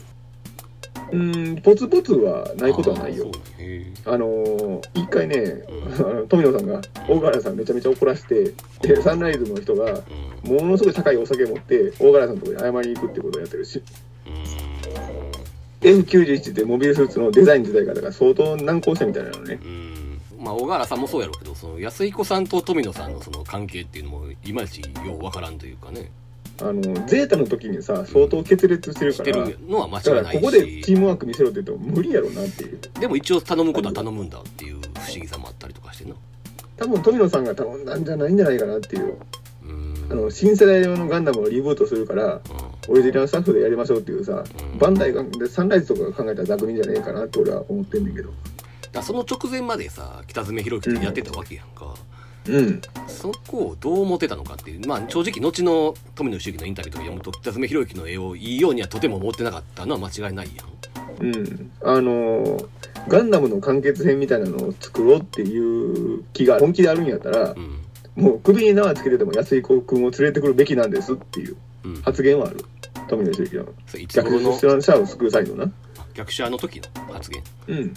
[1.12, 3.32] うんポツポツはないことはないよ。
[4.06, 5.64] あのー一回ね、
[6.30, 10.02] 富野さんが大河原さんめちゃめちゃ怒らせてでサンライズの人が
[10.44, 13.80] ものすごい高いお酒持って大河原さんのところに謝りに行くってことをやってるし。
[13.80, 13.82] う
[15.82, 19.60] F91 ってモビルスーツのデザイン自体がだから相当難航したみたいなのね。
[20.40, 26.12] まあ小川原さんもそうやろうけどその安彦さんと富野さんのその関係っていうのもいまいちようわからんというかね
[26.62, 32.80] あのゼータの時にさ相当決裂してるしからてるのは間だから違いないここでチしームワーク見せろって言っても無理やろなっていう。
[33.00, 36.16] でも一応頼むことは頼むんだっていう不思議さもあったりとかしてな
[36.78, 39.18] 多分富野さんが頼んだんじゃないんじゃないかなっていう。
[39.66, 40.08] うん。
[40.10, 42.42] あの新世代用のガンダムをリブートするから
[42.88, 44.78] オリジナルスタッフでやりましょうっていうさうん。
[44.80, 48.32] バンダイがでサンライズとかが考えた座組じゃねえかなって俺は思ってんねんけど。
[48.92, 52.17] だその直前までさ北爪宏之ってやってたわけやんか、うん
[53.08, 61.72] そこをどう思ってたのかっていうまあ正直後の富野周樹のインタビューとか読むと北爪宏之の絵をいいようにはとても思ってなかったのは間違いないやんうん。
[61.84, 62.68] あのー
[63.08, 67.80] ガンダムの完結編みたいなのを作ろうっていう気が本気であるんやったらう、ん
[68.18, 72.66] もう首に縄つけてても安井子君を連れてくるべきなんですっていううん発言はある。
[73.08, 73.66] 富野秀樹は。
[73.86, 74.50] それいつ逆頃の？
[74.50, 75.72] にシャアを救う際のな。
[76.18, 77.94] 逆者の時の発言うん。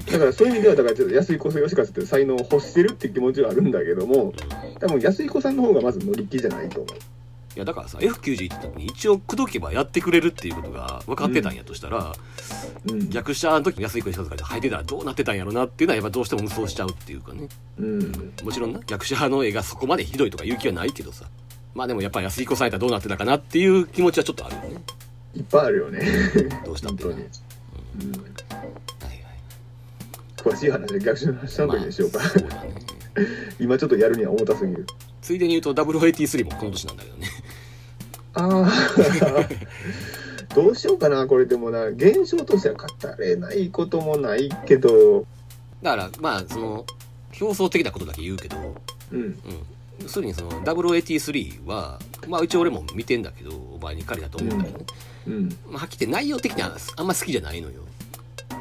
[0.00, 4.34] だからそういう意味では、だからちょっと安井子義和って才能を欲してるって気持ちはあるんだけども、
[4.78, 6.96] 多分安井子さんの方がまず乗り気じゃないと思う。
[7.54, 12.14] いやだからさ F91 って時に一応口説けばやってくれるっていうことが分かってたんやとしたら、
[12.86, 13.08] うん。
[13.08, 17.48] 逆者の時に安い子に一つが入ってたらどうなってたんやろなっていうのはやっぱどうしても無双しちゃうっていうかね
[17.78, 18.32] うん。
[18.42, 21.24] もちろんな逆者の絵がそこまでひどいとか言う気はないけどさ
[21.74, 24.82] まあでもやっぱり安彦さんやったらどうなってたかなっていう気持ちはちょっとあるよね
[25.34, 26.00] いっぱいあるよね。
[26.64, 27.28] どうしたってな本当に。
[28.00, 28.12] うん。
[28.12, 29.32] はいはい
[30.36, 32.18] 詳しい話で逆襲の話したの時にしようか。
[32.18, 32.74] まあそうだね
[33.60, 34.86] 今ちょっとやるには重たすぎる。
[35.20, 37.28] ついでに言うと0083もこの年なんだけどね
[38.34, 39.48] ああ。
[40.54, 42.86] どうしようかな、これでもな、現象としては語
[43.18, 45.24] れないこともないけど、
[45.82, 46.84] だからまあその
[47.40, 48.56] 表層的なことだけ言うけど
[49.12, 49.20] うん。
[49.20, 49.36] うん
[50.00, 54.94] 要するにその0083はまあ一応俺も見てんだけどお前に借りだと思うんだけどね、うん。
[55.70, 57.74] まあ、はっきり言って内容的にはあんま好きじゃないのよ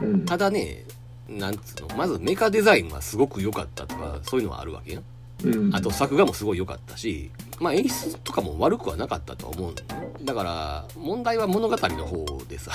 [0.01, 0.26] うん。
[0.26, 0.84] ただね
[1.28, 5.01] なんつうのまずメカデザインはすごく良かったとかそういうのはあるわけよ
[5.43, 5.76] うん。
[5.76, 12.72] あと作画もすごい良かったしまあ演出とかも悪くはなかったとは思うんだから問題は物語の方でさ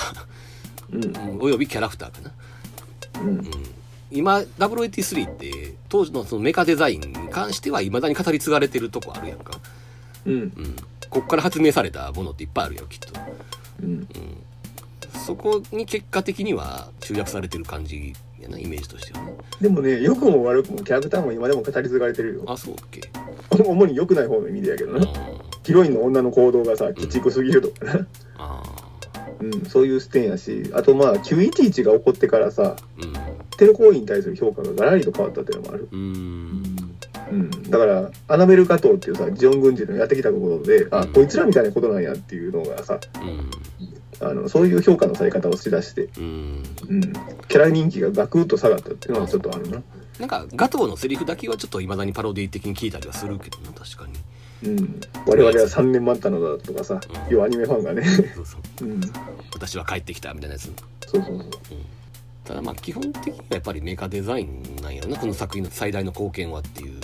[0.93, 1.39] うん。
[1.41, 2.33] およびキャラクターかな
[3.21, 3.29] うん。
[3.29, 3.53] うん
[4.09, 9.59] 今0083って当時のそのメカデザインに関してはいまだに語り継がれてるとこあるやんか
[10.25, 10.33] うん。
[10.35, 10.77] うん
[11.11, 13.09] こっから発明されたものっていっぱいあるよきっと
[13.83, 14.09] うん。
[15.25, 22.45] そこに結果的には集約されてる感じやなイメージとしてはねでもね、良くも悪くもキャラクターも今でも語り継がれてるよ。
[22.47, 23.01] あそうっけ？
[23.51, 25.09] 主に良くない方の意味でやけどうんな。
[25.65, 28.07] ヒロインの女の行動がさ、鬼畜すぎるとかな。
[28.39, 28.63] あ
[29.41, 35.89] うん、そういう視点やし、あとまあ、911が起こってからさ、ーテロ行為に対する評価がガラリと変わったっていうのもある。
[35.91, 36.86] うん
[37.31, 37.41] うーん。
[37.41, 41.13] うん、だからアナベル加藤っていうさジオン軍人のやってきたことで、あうん。
[41.13, 43.51] こいつらみたいなことなんやっていうのがさうん。
[44.19, 46.63] あのそういう評価のされ方をしだして、うん。
[46.89, 47.13] うん、
[47.49, 49.83] キャラ人気がガクッと下がったっていうのはちょっとあるな、
[50.19, 54.15] なんかガトーのセリフだけはちょっといまだにパロディ的に聞いたりはするけどな確かに。
[54.65, 57.33] うん、我々は3年待ったのだとかさ、うん。
[57.33, 58.03] 要はアニメファンがね、
[58.35, 58.85] そうそう。
[58.87, 59.01] うん、
[59.53, 60.73] 私は帰ってきたみたいなやつ。
[61.07, 61.47] そうそうそう。
[62.45, 67.01] ただまあ基本的にはやっぱりメカデザインなんやろなこの作品の最大の貢献はっていう、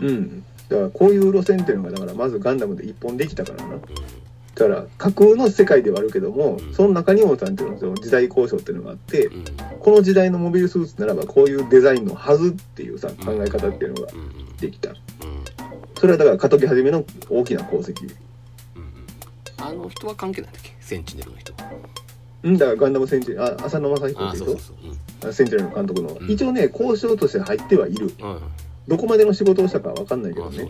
[0.00, 0.44] うん。
[0.68, 3.74] だからこういう路線っていうのがだからまずガンダムで一本できたからな。
[3.76, 3.80] う
[4.54, 6.74] だから架空の世界ではあるけども、うん。
[6.74, 7.52] その中にもんとそ
[7.86, 9.44] の時代交渉っていうのがあって、んうん。
[9.80, 14.12] この時代のモビルスーツならばこういうデザインのはずっていうさ考え方っていうのが
[14.60, 14.90] できた。
[14.90, 14.96] うん。
[15.98, 18.14] それはだから過渡期始めの大きな功績。
[18.76, 19.64] うん。
[19.64, 20.76] あの人は関係ないんだっけ？
[20.80, 21.54] センチネルの人。
[22.42, 22.58] うん。
[22.58, 24.46] だからガンダムセンチあ浅野正彦あって人？
[24.46, 24.76] そうそう
[25.20, 25.30] そう。
[25.30, 26.30] あセンチュリーの監督の、うん。
[26.30, 28.12] 一応ね交渉として入ってはいる
[28.90, 30.68] どこまでの仕事をしたかは分かんないけどね。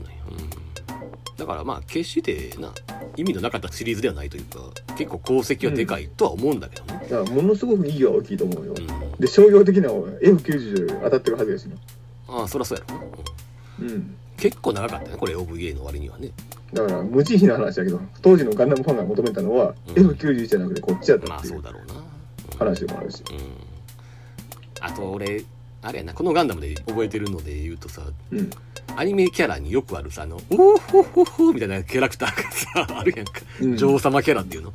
[1.38, 2.70] だからまあ決してな
[3.16, 4.58] 意味のなかったシリーズではないというか
[4.98, 8.86] 結構功績はでかいとは思うんだけどね、だからものすごく意義は大きいと思うよ、うん。
[9.18, 11.76] で商業的な F90 当たってるはずやしな
[12.28, 13.02] ああそりゃそうやろな、
[13.80, 13.88] うん。
[13.88, 14.16] うん。
[14.36, 16.30] 結構長かったねこれ OVA の割にはね。
[16.74, 19.94] だから無慈悲な話だけど当時のガンダムファンが求めたのは、うん。
[20.10, 22.58] F91 じゃなくてこっちやったまあっていうそうだろうな、うん。
[22.58, 23.24] 話でもあるし。
[23.30, 23.38] うん。
[24.82, 25.42] あと俺
[25.82, 28.50] あれやなこのガンダムで覚えてるので言うとさうん。
[28.96, 33.76] アニメキャラによくあるさあの「おーほほほ」みたいなキャラクターがさ あるやんか、うん。
[33.76, 34.72] 女王様キャラっていうの、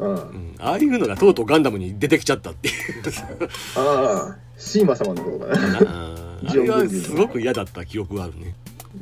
[0.00, 2.72] あうん、ああいうのがとうとうガンダムに出てきちゃったってい
[3.06, 3.28] うさ。
[3.76, 5.78] あああシーマ様のことかな。
[6.46, 8.54] あれはすごく嫌だった記憶があるね。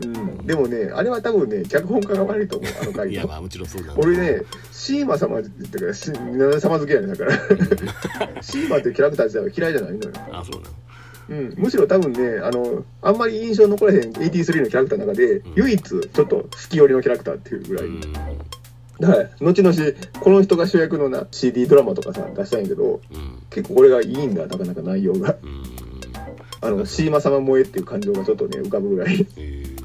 [0.03, 0.47] うん。
[0.47, 4.43] でもねあれは多分ね脚本家が悪いと思うあの回いやのまあもちろんそうだ俺ね
[4.73, 7.33] シーマ様って言ってからし七様好きやねんだから。
[8.43, 10.13] シーマっていうキャラクター自体は嫌いじゃないのよ。
[10.33, 10.75] あそうなの
[11.29, 15.43] うん、むしろ多分ねあのあんまり印象残らへん83のキャラクターの中で、ん。
[15.57, 18.01] 唯一ちょっと好き寄りのキャラクターっていうぐらい、うん。
[18.01, 18.27] だか
[19.01, 19.77] ら後々
[20.21, 23.43] この人が主役のな CD ドラマとかさ出したんやけどうん。
[23.51, 24.47] 結構これがいいんだ。
[24.47, 25.37] なかなか内容が。
[25.43, 25.63] うん。
[26.63, 29.27] あのシーマ様萌えっていう感情がちょっとね浮かぶぐらい。
[29.37, 29.77] えー。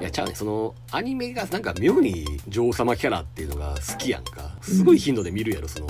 [0.00, 0.34] いやちゃうね。
[0.34, 4.56] そのアニメがなんか妙に女王様キャラっていうのが好きやんか。
[4.62, 5.86] すごい頻度で見るやろその、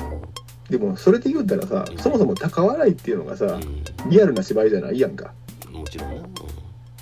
[0.71, 1.99] でもそれで言うたらさ、うん。
[1.99, 5.33] そもそも高笑いっていうのがさ、うリアルな芝居じゃないやんか。
[5.68, 6.14] ん、もちろん。
[6.14, 6.31] な、うん。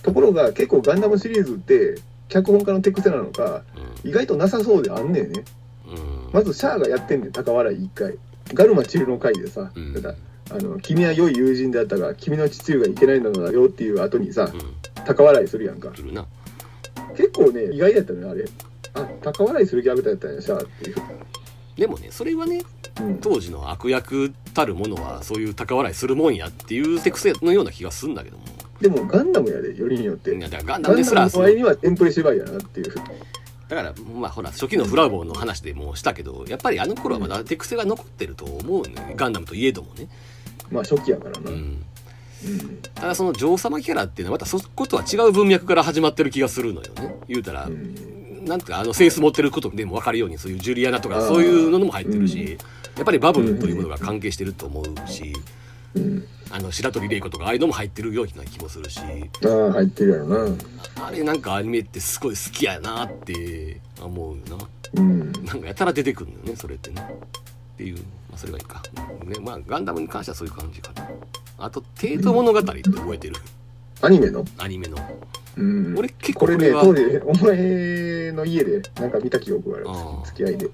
[0.03, 3.63] ところが結構ガンダムシリーズって脚本家の手癖なのか
[4.05, 5.45] 意外となさそうであんねんね。
[6.33, 8.17] まずシャアがやってんねん高笑い一回。
[8.55, 9.93] ガルマチルの回でさ、うん。
[9.93, 10.15] だから
[10.57, 15.05] あの君は良い友人であったが君の父上がいけないのだよっていう後にさうん。
[15.05, 15.91] 高笑いするやんか。
[15.95, 16.27] いるな。
[17.17, 18.45] 結構ね意外やったねあれ。
[18.95, 20.97] あ高笑いするキャラクターやったんやシャアっていう、
[21.79, 22.63] でもねそれはね
[23.01, 28.45] うん、当時の悪役たるものはそういう高笑いするもんやっていう手癖のような気がするんだけども。
[28.81, 30.35] でもガンダムやでよりによって。
[30.35, 32.93] いやだからガンダムですらダムの場合にはテンプレ芝居やなっていう。
[33.69, 39.15] だからまあほら初期のフラウボーの話でもしたけどやっぱりあの頃はまだ手癖が残ってると思うね。
[39.17, 40.09] ガンダムといえどもね、
[40.71, 41.85] まあ初期やからな、うん。
[42.45, 47.17] うん、ただその女王様キャラっていうのはまたそことは違う文脈から始まってる気がするのよね。
[47.29, 48.18] 言うたら、うん
[48.49, 52.59] なんてあのセンス持ってることでも分かるようにそういうジュリアナとかそういうのも入ってるし、
[52.97, 55.33] やっぱりバブルというものが関係してると思うし、
[55.95, 56.25] うん。
[56.51, 60.57] あの白鳥玲子とかああいうのも入ってるような気もするしああ入ってるやろな。
[61.05, 64.57] あれなんかアニメってすごい好きやなって思うな。
[64.95, 65.31] うん。
[65.45, 67.03] なんかやたら出てくるのよねそれってね。
[67.75, 68.03] っていう、ま
[68.35, 68.83] あ、それがいいか、
[69.27, 71.09] ね、まあガンダムに関してはそういう感じかな。
[71.59, 73.37] あと「帝都物語」って覚えてる？
[74.01, 74.45] アニメの？
[74.59, 74.97] アニメの。
[75.57, 75.99] うん。
[75.99, 76.83] 俺結構これねは。
[76.83, 79.87] 当時お前の家でなんか見た記憶がある。
[80.27, 80.71] 付き合いで。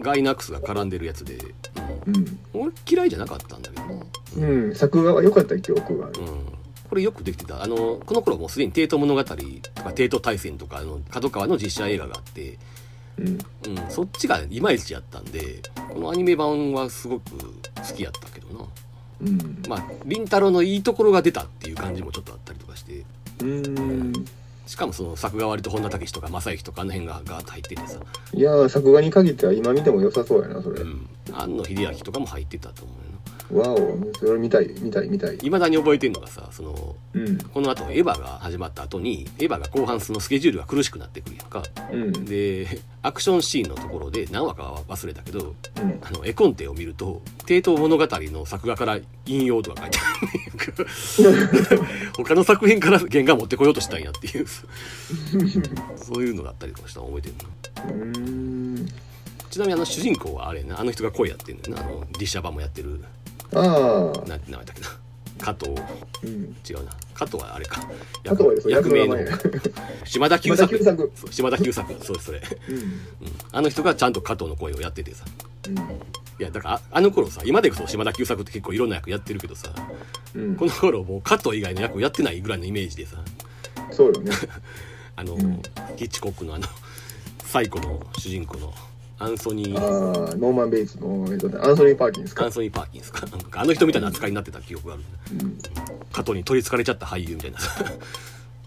[0.00, 1.38] ガイナックスが絡んでるやつで、
[2.06, 2.16] うん。
[2.16, 4.02] うん、俺嫌いじゃなかったんだけどね
[4.36, 4.74] うん。
[4.74, 6.20] 作画は良かった記憶がある。
[6.20, 6.26] うん。
[6.88, 7.62] これよくできてた。
[7.62, 12.58] あのこの頃もうすでに「帝都物語」とか「帝都大戦」とかあの角川の実写映画があって、
[13.18, 13.26] うん。
[13.26, 13.38] うん、
[13.90, 15.60] そっちがいまいちやったんで
[15.92, 18.64] このアニメ版はすごく好きやったけどな
[19.22, 19.62] うん。
[19.68, 23.04] まあ凛太郎のいいところが出たっていう感じもちょっとあったりとかして。
[23.42, 24.12] うん。
[24.68, 27.98] しかもその作画割と本田武史とか正行とかあの辺がガーッと入っててさ、
[28.34, 33.17] いやー作画に限っては今見ても良さそうやなそれ、うん、庵野秀明とかも入ってたと思うよな
[33.52, 35.38] わおそれ見たい見たい見たい。
[35.38, 37.38] いまだに覚えてるのがさそのうん。
[37.38, 41.62] この後エヴァが始まった後にエヴァが後半そのスケジュールが苦しくなってくるやんか。
[41.90, 42.24] うん。
[42.26, 45.98] でアクションシーンのところで何話かは忘れたけどうん。
[46.02, 51.86] あの絵コンテを見ると「帝都物語」の作画から引用とか書いてある
[52.16, 54.46] 他の作品から原画持ってこようとしたんやっていう。
[55.96, 58.04] そういうのがあったりとかしたの覚えてるの。
[58.04, 58.88] うーん。
[59.50, 61.82] ちなみにあの主人公はあれなあの人が声やってるんだよな。
[61.82, 63.02] あの実写版もやってる
[63.54, 64.28] ああ。
[64.28, 64.88] なんて名前だっけな。
[65.38, 65.70] 加藤。
[66.24, 66.56] うん。
[66.68, 66.92] 違うな。
[67.14, 67.80] 加藤はあれか。
[68.24, 68.70] 役名の。
[68.70, 69.26] 役の名前。
[70.04, 70.78] 島田久作。
[70.78, 71.12] 島田久作。
[71.14, 72.04] そう島田久作。
[72.04, 72.76] そうそれ、うん。
[72.76, 72.84] うん、
[73.52, 75.24] あの人がちゃんと加藤の声をやっててさ。
[75.68, 75.76] うん。
[75.76, 79.70] いやだからああの頃さ今でこそ島田久作って結構いろんな役やってるけどさ
[80.36, 80.56] うん。
[80.56, 83.16] この頃もう加藤以外の役をやってないぐらいのイメージでさ。
[83.90, 84.32] そうよね。
[85.16, 85.62] あの、ん。
[85.96, 86.68] ヒッチコックのあの
[87.44, 88.72] サイコの主人公の
[89.20, 92.44] アンソニあーあノーマン・ベイツの、えっとね、アンソニー・パーキンスか？
[92.44, 93.26] アンソニー・パーキンスか？
[93.26, 95.02] なんかあの人みたいな扱いになってた記憶がある
[95.32, 95.58] うん。
[96.12, 97.58] 加藤に取りつかれちゃった俳優みたいな。
[97.58, 97.84] さ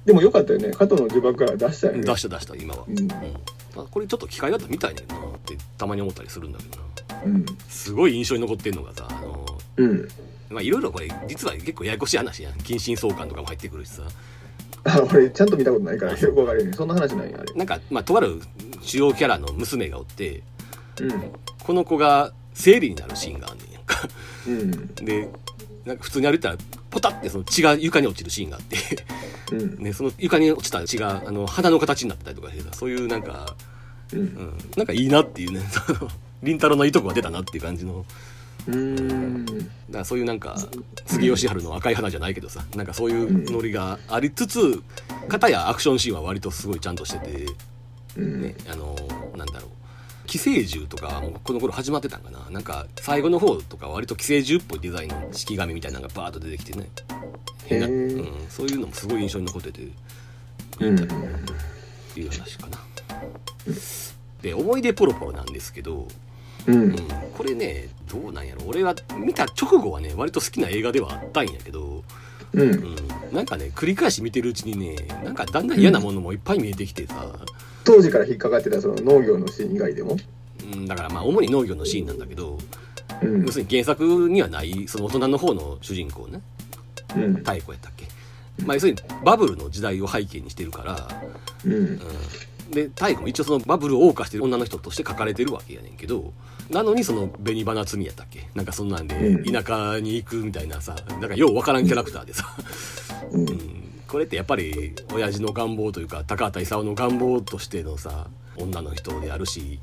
[0.05, 0.71] でもよかったよね。
[0.71, 2.03] 加藤の呪縛から出したよね。
[2.03, 2.99] 出した出した今は、うん。
[2.99, 3.11] うん。
[3.11, 6.77] あこれちょっと機会があったら見たいねんなってたまに思ったりするんだけど
[7.15, 7.23] な。
[7.23, 7.45] うん。
[7.69, 9.45] すごい印象に残ってんのがさあの
[9.77, 10.07] うん。
[10.49, 12.57] まあいろいろこれ実は結構ややこしい話やん。
[12.57, 14.03] 近親相関とかも入ってくるしさ。
[14.03, 14.05] あ
[15.11, 16.73] 俺ちゃんと見たことないからよくわかるよね。
[16.73, 17.53] そんな話ないあれ。
[17.53, 18.41] なんかまあとある
[18.81, 20.41] 主要キャラの娘がおって
[20.99, 21.31] うん。
[21.63, 23.97] この子が生理になるシーンがあんねんやんか。
[24.47, 24.95] うん。
[24.95, 25.29] で
[25.85, 26.57] なんか普通に歩いたら
[26.89, 28.77] ポタってその血が床に落ちるシーンがあって
[29.51, 29.83] うん。
[29.83, 33.55] ね、その床に落ちた血があの花の形になったりとかしてさそういうなんか、
[34.13, 34.19] うん。
[34.19, 35.61] うん、なんかいいなっていうね
[36.41, 38.05] 凛太郎のいいとこが出たなっていう感じの
[38.67, 39.45] うーん。
[39.45, 39.63] だか
[39.99, 40.57] らそういうなんか
[41.05, 44.81] 杉吉春の赤い花じゃないけどさなんかそういうノリがありつつ
[45.27, 47.45] 片やアクションシーンは割とすごいちゃんとしてて、
[48.17, 48.41] うん。
[48.41, 48.95] ね、あの
[49.35, 49.69] なんだろう。
[50.27, 52.49] 寄生獣とかもこの頃始まってたんかな。
[52.49, 56.87] なんか最後の方とか割と寄生獣っぽいデザインの式紙みたいなのがバーッと出てきてね。
[57.65, 59.81] 変な、へうーん、そういうのもすごい印象に残ってて
[60.79, 60.95] うん。
[60.95, 61.01] っ
[62.13, 62.77] ていう話かな。
[64.41, 66.07] で思い出ポロポロなんですけど、
[66.67, 66.89] ううん。
[66.91, 66.95] ん、
[67.33, 68.63] これねどうなんやろ。
[68.65, 72.03] 俺は見た直後はね割と好きな映画ではあったんやけど、
[72.53, 72.61] うん。
[72.61, 72.95] うん、
[73.31, 77.25] なんかね繰り返し見てるうちにねなんかだんだん嫌なものもいっぱい見えてきてさ、
[77.83, 80.17] 当時から引っかかってたその農業のシーン以外でも。
[80.63, 82.57] うん、だからまあ主に農業のシーンなんだけど、
[83.21, 83.45] うん。
[83.45, 86.41] 要するに原作にはないその大人の方の主人公ね。
[87.15, 87.33] うん。
[87.35, 88.05] 太鼓やったっけ、
[88.65, 91.07] まあ、要するにバブルの時代を背景にしてるから、
[91.65, 91.73] うん。
[91.73, 91.99] うん、
[92.71, 96.33] で太鼓も一応そのバブルを謳歌してる女の人として書かれてるわけやねんけど
[96.71, 98.47] なのにその紅花摘みやったっけ？
[98.55, 99.43] なんかそんなんでうん。
[99.43, 102.45] 田舎に行くみたいなさなんかようわからんキャラクターでさ、
[103.31, 103.41] うん。
[103.41, 103.59] うん、
[104.07, 109.79] これってやっぱり親父の願望というか高畑勲の願望としてのさ女の人であるし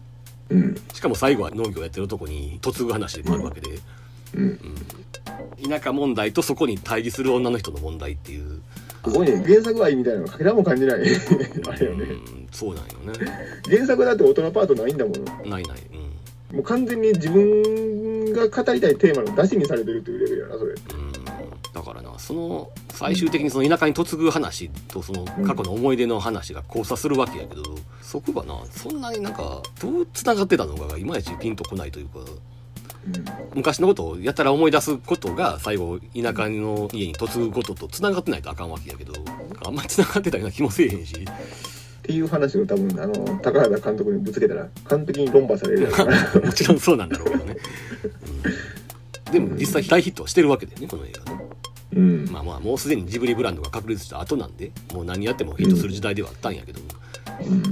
[0.50, 0.74] うん。
[0.94, 3.68] しかも最後は農業やってる男に嫁ぐ話でもあるわけで、
[4.34, 4.58] うん。
[5.68, 8.60] 田舎問題とそこに対峙する女の人の問題っていう、
[9.04, 11.00] すごいね原作愛みたいなのかけらも感じない。
[11.68, 12.04] あれよね。
[12.04, 13.28] うん、そうなんよね。
[13.68, 16.12] 原作だって大人パートないんだもんないない、うん、
[16.52, 20.72] もう完全に自分が語りたいテーマの出しにされてるっていうレベルやなそれ。
[20.72, 21.08] うん。
[21.74, 27.62] だからなその最終的にその田舎に嫁ぐ話とその過去の思い出の話が交差するわけやけど、
[28.02, 32.18] そこがなそんなになんかどうつながってたのかがいまいちピンとこないというか
[33.54, 39.12] 昔のことをやたら思い出すことが最後田舎の家に嫁ぐことと繋がってないとあかんわけやけど
[39.64, 41.24] あんまり繋がってたような気もせえへんし。
[42.08, 46.16] っていう話を多分あの高原監督にぶつけたら完璧に論破されるやろな。
[46.40, 47.56] もちろんそうなんだろうけどね、
[49.26, 51.46] うん、でも実際大ヒットはしてるわけだよねこの映画ね。
[51.96, 52.30] うん。
[52.32, 57.62] まあまあもうすでにジブリブランドが確立した後なんでもう何やってもヒットする時代ではあったんやけど、うん。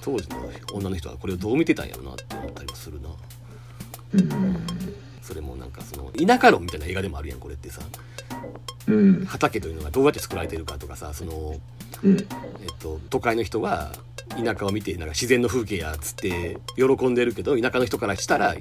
[0.00, 0.36] 当時の
[0.72, 3.10] 女の人はこれをどう見てたんやろなって思ったりもするな。
[4.14, 4.56] うん。
[5.20, 7.82] それもなんかその田舎論みたいな映画でもあるやんこれってさ。
[8.88, 9.26] うん。
[9.26, 11.60] 畑というのがどうやって作られてるかとかさその、
[12.02, 12.16] うん。
[12.16, 12.26] えっ
[12.80, 13.92] と、都会の人は
[14.30, 18.54] 田舎を見てなんか自然の風景やっつって喜んでるけど田舎の人からしたら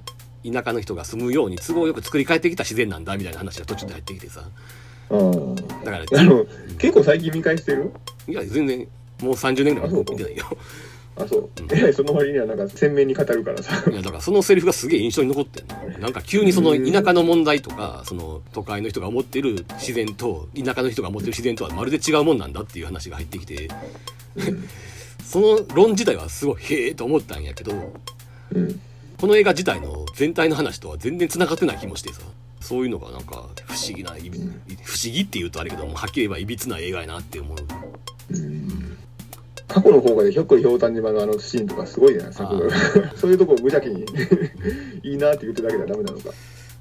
[0.43, 4.41] 田舎の人が住むように都合よく作り変えてきた自然なんだみたいな話が途中で入ってきてさ。
[5.09, 6.45] ああだからあの
[6.77, 7.91] 結構最近見返してる？
[8.27, 8.87] いや全然
[9.21, 10.57] もう30年ぐらい見てないよ
[11.17, 11.49] あそう。
[11.71, 13.89] えらいその割にはなんか鮮明に語るからさ。
[13.89, 15.99] いやだからそのセリフがすげえ印象に残ってんの。
[15.99, 23.69] なんか急にその田舎の問題とかその都会の人が思ってる自然と田舎の人が思ってる自然とはまるで違うもんなんだっていう話が入ってきて。
[25.23, 27.93] その論自体はすごいへえと思ったんやけど
[28.53, 28.79] うん。
[29.17, 32.21] この映画自体の全体の話とは全然繋がってない気もしてさ。
[32.59, 37.57] そういうのがなんか不思議な不思議って言うとあれけどもはっきり言えばいびつな映画やなって思う。
[37.57, 37.80] うん
[39.71, 42.75] 過去の方がでひょっこりひょうたん島のあのシーンとかすごいな作画
[43.15, 44.05] そういうとこを無邪気に
[45.03, 46.31] いいなって言ってるだけではダメなのか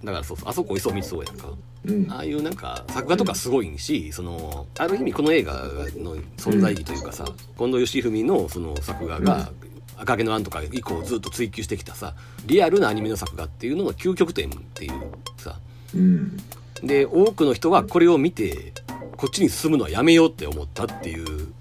[0.04, 1.48] だからそうそうあそこ磯見そうやんか。
[1.84, 2.10] うん。
[2.10, 5.52] ああいうなんか作画とかすごいし、そのある意味この映画
[5.98, 7.26] の存在意義というかさ、
[7.58, 9.50] 近藤義文のその作画が
[9.98, 12.14] 「赤毛のアン」とか以降ずっと追求してきたさ
[12.46, 14.92] リアルなアニメの作画っていうのの究極点っていう
[15.36, 15.58] さ。
[15.94, 16.36] うん。
[16.82, 18.72] で多くの人はこれを見て
[19.18, 21.59] こっちに進むのはやめようって思ったっていうあ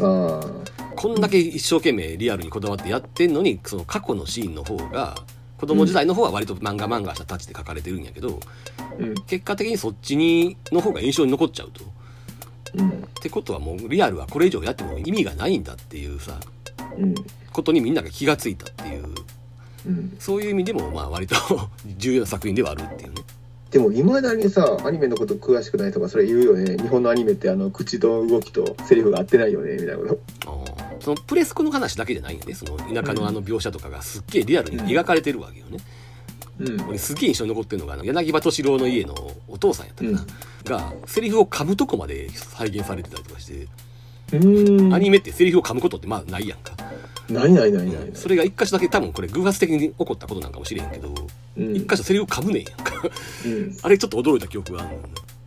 [0.00, 5.16] こんだけ一生懸命リアルにこだわってやってんのにその過去のシーンの方が
[5.58, 8.40] 子供時代の方は割と漫画漫画したタッチで描かれてるんやけど
[8.98, 11.84] うん結果的にそっちにの方が印象に残っちゃうと。
[12.74, 16.38] うんってことはもうリアルはこれ以上やっても意味がないんだっていうさ
[16.96, 17.14] うん
[17.52, 19.04] ことにみんなが気がついたっていう
[20.18, 21.34] そういう意味でもまあ割と
[21.98, 23.22] 重要な作品ではあるっていうね
[23.70, 26.76] でもいまだにさアニメのこと詳しくないとかそれ言うよね。
[26.76, 29.74] 日本のアニメってあの口と動きとセリフが合ってないよね。
[29.74, 30.20] みたいなこと。
[31.00, 32.54] そのプレスコの話だけじゃないよね。
[32.54, 35.78] その田舎のあの描写とかがすっげえリアルに描かれてるわけよね、
[36.58, 36.88] うん。
[36.88, 39.14] 俺すげえ印象に残ってるのがあの柳葉敏郎の家の
[39.48, 40.26] お父さんやったかな、
[40.64, 44.92] がセリフを噛むとこまで再現されてたりとかして、うん。
[44.92, 46.72] アニメってセリフを噛むことってまあないやんか、
[47.30, 48.10] ないないないないない。
[48.14, 51.14] それが一箇所だけ多分これ偶発的に起こったことなんかもしれんけど
[51.56, 51.76] うん。
[51.76, 52.94] 一箇所セリフ噛むねんやんか。
[53.46, 53.76] うん。
[53.82, 54.96] あれちょっと驚いた記憶がある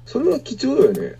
[0.05, 1.15] それは貴重だよね。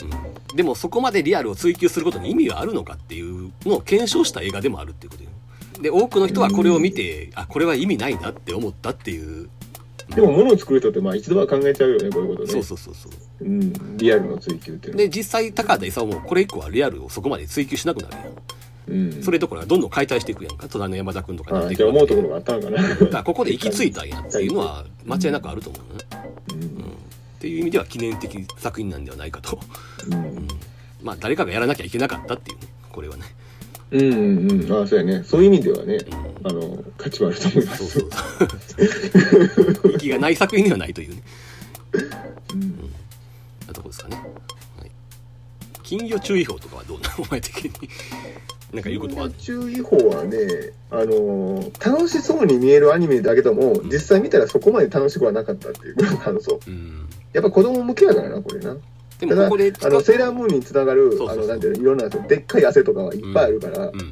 [0.51, 0.55] うん。
[0.55, 5.29] でもそこまでリアルを追求することに意味があるのかっていうのを検証した映画でもあるっていうことよ。
[5.81, 9.49] で多くの人はこれを見て、あこれは意味ないなって思ったっていう、
[10.09, 12.51] でも物を作る人ってまあ一度は考えちゃうよねこういうことね。
[12.51, 13.45] そうそうそうそう。
[13.45, 13.97] うん。
[13.97, 18.23] リアルの追求っていうので実際高畑勲もこれ以降はリアルをそこまで追求しなくなるやん
[18.87, 19.23] うん。
[19.23, 22.81] それどころかどんどん解体していくやんか隣の山田君とかにって思うところがあったのかな。
[22.81, 26.05] だからここで行き着いたんやっていうのは間違いなくあると思うね、
[26.49, 26.61] ううん。
[26.61, 26.65] ん、っ
[27.39, 29.59] ていう意味では記念的作品なんではないかと、
[30.07, 30.19] ううん。
[30.37, 30.47] ん、
[31.01, 33.23] まあ誰かがやらなきゃいけなかったっていうねこれはね、
[33.91, 34.15] うんう
[34.53, 34.71] んうん。
[34.73, 35.23] ああそうやね。
[35.23, 37.87] そういう意味ではねうん、あの価値はあると思います。
[37.87, 38.11] そうそう
[39.81, 39.93] そう。
[39.97, 41.23] 息がない作品ではないというね。
[42.53, 42.93] うん。
[43.67, 44.15] なとこですかね、
[44.79, 44.91] はい、
[45.83, 47.23] 金魚注意報とかはどうなの？
[47.23, 47.71] お前的に
[48.73, 50.37] なんか言うことは注意報はね
[50.89, 55.95] あの楽しそうに見えるアニメだけども実際見たらそこまで楽しくはなかったっていう。
[56.17, 56.69] 感想う。
[56.69, 57.07] ん。
[57.33, 58.75] やっぱ子供向けやからなこれな。
[59.19, 63.99] でもここで使あのセーラームーンにつながるあのなんていうのいろんなでっかい汗とかはいっぱいあるから、うん。
[63.99, 64.09] うん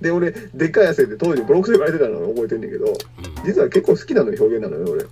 [0.00, 2.94] で俺でっかい汗って当時ボロクソ言われてたのを覚えてんねんけどうん。
[3.44, 5.04] 実は結構好きなの表現なのよ俺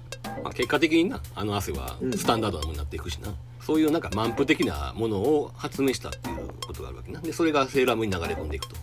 [0.43, 2.16] まあ、結果的になあの汗はうん。
[2.16, 7.20] スタンダードなものになっていくしな、そういうなんか満腹的なものを発明したっていうことがあるわけな。
[7.20, 8.76] でそれがセーラームーンに流れ込んでいくと。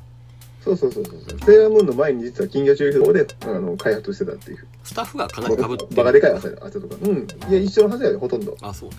[0.63, 1.39] そうそうそうそうそう。
[1.39, 4.67] セーラームーンの前に実は金魚注意報であの開発してたっていう。
[4.83, 5.95] スタッフがかなりかぶってる。
[5.95, 6.95] バカでかい汗汗とか。
[7.01, 7.27] うん。
[7.49, 8.55] いや一緒のはずやでほとんど。
[8.61, 8.95] あそうね、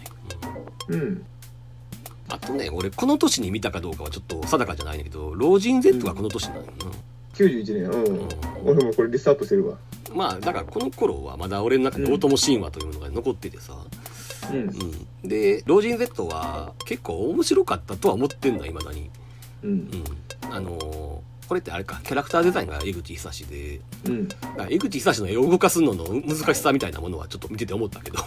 [0.88, 1.00] うん。
[1.00, 1.26] うん、
[2.28, 6.92] あとね俺この年に見たかどうかはちょっと定かじゃないんだけど老人 Z がこの年なのよ91年うん、
[7.42, 8.28] うん。
[8.64, 9.76] 俺もこれリストアップしてるわ。
[10.10, 13.76] な、まあだからこの頃はまだ俺の中で大友神話というものが残っててさ、
[14.50, 14.56] うん。
[15.22, 19.10] うん、で老人 Z は結構面白かったとは思ってんだいまだに、
[19.62, 19.70] うん。
[19.70, 19.74] う
[20.48, 22.00] ん、あのーこれってあれか。
[22.02, 23.78] キャラクターデザインが江口久志で。
[24.06, 24.28] うん。
[24.28, 28.18] だから江口久志の絵を動かすのの難しさみたいなものはちょっと見てて思ったけど、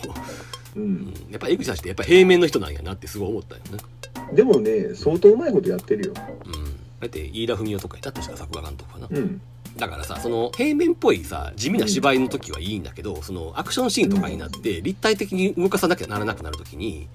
[0.76, 3.80] ううんん、やっぱ江口久志ってやっぱ平面の人なんやなってすごい思ったよね、
[4.34, 6.14] でもね相当うまいことやってるよ。
[6.46, 9.42] うん、だって飯田文夫とかいた確か作画監督かな、うん。
[9.78, 17.08] だからさその平面っぽいさ地味な芝居の時はいいんだけど、そのアクションシーンとかになって立体的に動かさなきゃならなくなる時に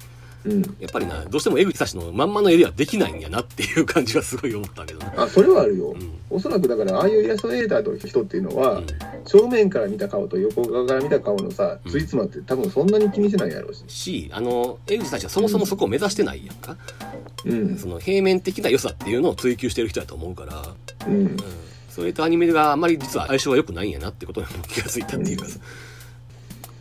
[0.45, 0.63] うん。
[0.81, 5.25] やっぱりなどうしても江口久志のまんまの絵ではできないんやなっていう感じはすごい思ったけどな。
[5.25, 6.19] あそれはあるよ、うん。
[6.31, 8.87] おそらくだからああいうイラストレーターと人っていうのは、うん。
[9.25, 11.91] 正面から見た顔と横側から見た顔のさうん。
[11.91, 16.77] ついつまって多分そんなに気にしないやろうし、しあの江口久志はそもそもそこを目指してないやんか、
[17.45, 17.77] うん。
[17.77, 20.63] その平面的な良さっていうのを追求してる人だと思うから、
[21.07, 21.15] うん。
[21.15, 21.37] うん、
[21.89, 25.59] それとアニメがあんまり実は相性が良くないんやなってことにも気がついたっていうかさ。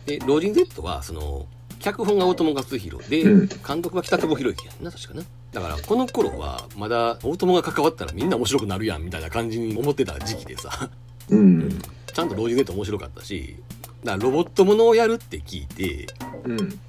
[0.06, 1.46] で「老人 Z」はその
[1.82, 3.48] 脚本が大友克洋で、うん。
[3.48, 5.22] 監督は北久保博之やんな確かな。
[5.52, 10.90] だからこの頃はまだ大友が関わったらみんな面白くなるやんみたいな感じに思ってた時期でさ。
[11.28, 11.78] うん。
[12.12, 13.56] ちゃんと老人 Z 面白かったし
[14.04, 16.06] だからロボットものをやるって聞いて
[16.44, 16.80] うん。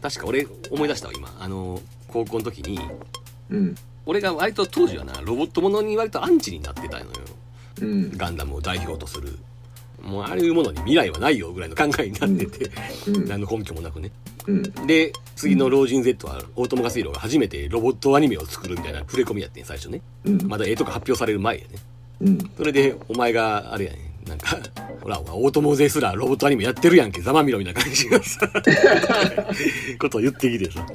[0.00, 1.34] 確か俺思い出したわ今。
[1.40, 2.78] あの高校の時に
[3.50, 3.74] うん。
[4.06, 7.10] 俺が割と当時はなロボットものに割とアンチになってたのよ。
[7.82, 8.16] うん。
[8.16, 9.38] ガンダムを代表とする
[10.02, 12.70] もうああいうものに未来はないよぐらいの考えになってて、
[13.08, 13.28] うん。
[13.28, 14.10] 何の根拠もなくね。
[14.46, 14.62] うん。
[14.86, 20.00] で次の「老人 Z」は大友克洋が初めてロボットアニメを作るみたいな触れ込みやってん最初ね。
[20.24, 20.48] うん。
[20.48, 21.68] まだ絵とか発表される前やね。
[22.20, 22.50] うん。
[22.56, 24.56] それでお前があれやねなんか
[25.00, 28.48] ほら大友ですらロボットアニメやってるやんけざまみろみたいな感じのさ
[29.98, 30.86] ことを言ってきてさ。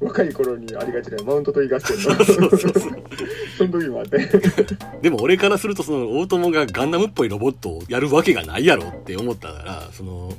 [0.00, 2.24] 若い頃にありがちなマウント取り合戦の。
[2.24, 2.72] そうそうそう
[3.58, 4.26] その時もあって。
[5.02, 10.32] でも俺からするとその大友がガンダムっぽいロボットをやるわけがないやろって思ったからその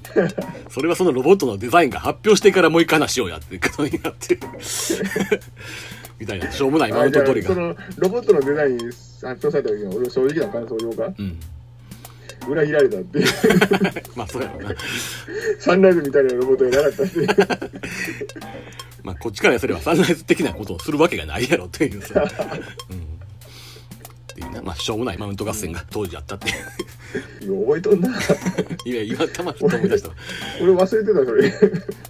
[0.69, 4.39] それはそのロボットのデザインが発表してからもう一回話しようやってことになって。
[6.19, 7.53] みたいなしょうもないマウント取りが。
[7.53, 11.13] そのロボットのデザイン発表された時の俺の正直な感想を言おうか。
[11.17, 11.39] うん
[12.47, 13.19] 裏切られたって。
[13.19, 13.27] い う
[14.15, 14.75] まあそうやろうな。
[15.59, 17.19] サンライズみたいなロボットじゃなかったって。
[17.19, 17.27] い う
[19.03, 22.01] まあこっちからすればサンライズ的なことをするわけがないやろっていう。
[22.01, 22.21] さ、
[22.89, 24.61] うん、っていうな。
[24.61, 25.17] まあしょうもない。
[25.17, 26.49] マウント合戦が当時あったって。
[26.49, 26.51] い
[27.47, 28.09] 覚えとんな。
[28.85, 30.15] いや今たまに思い出したわ。
[30.61, 31.53] 俺忘れてたそれ。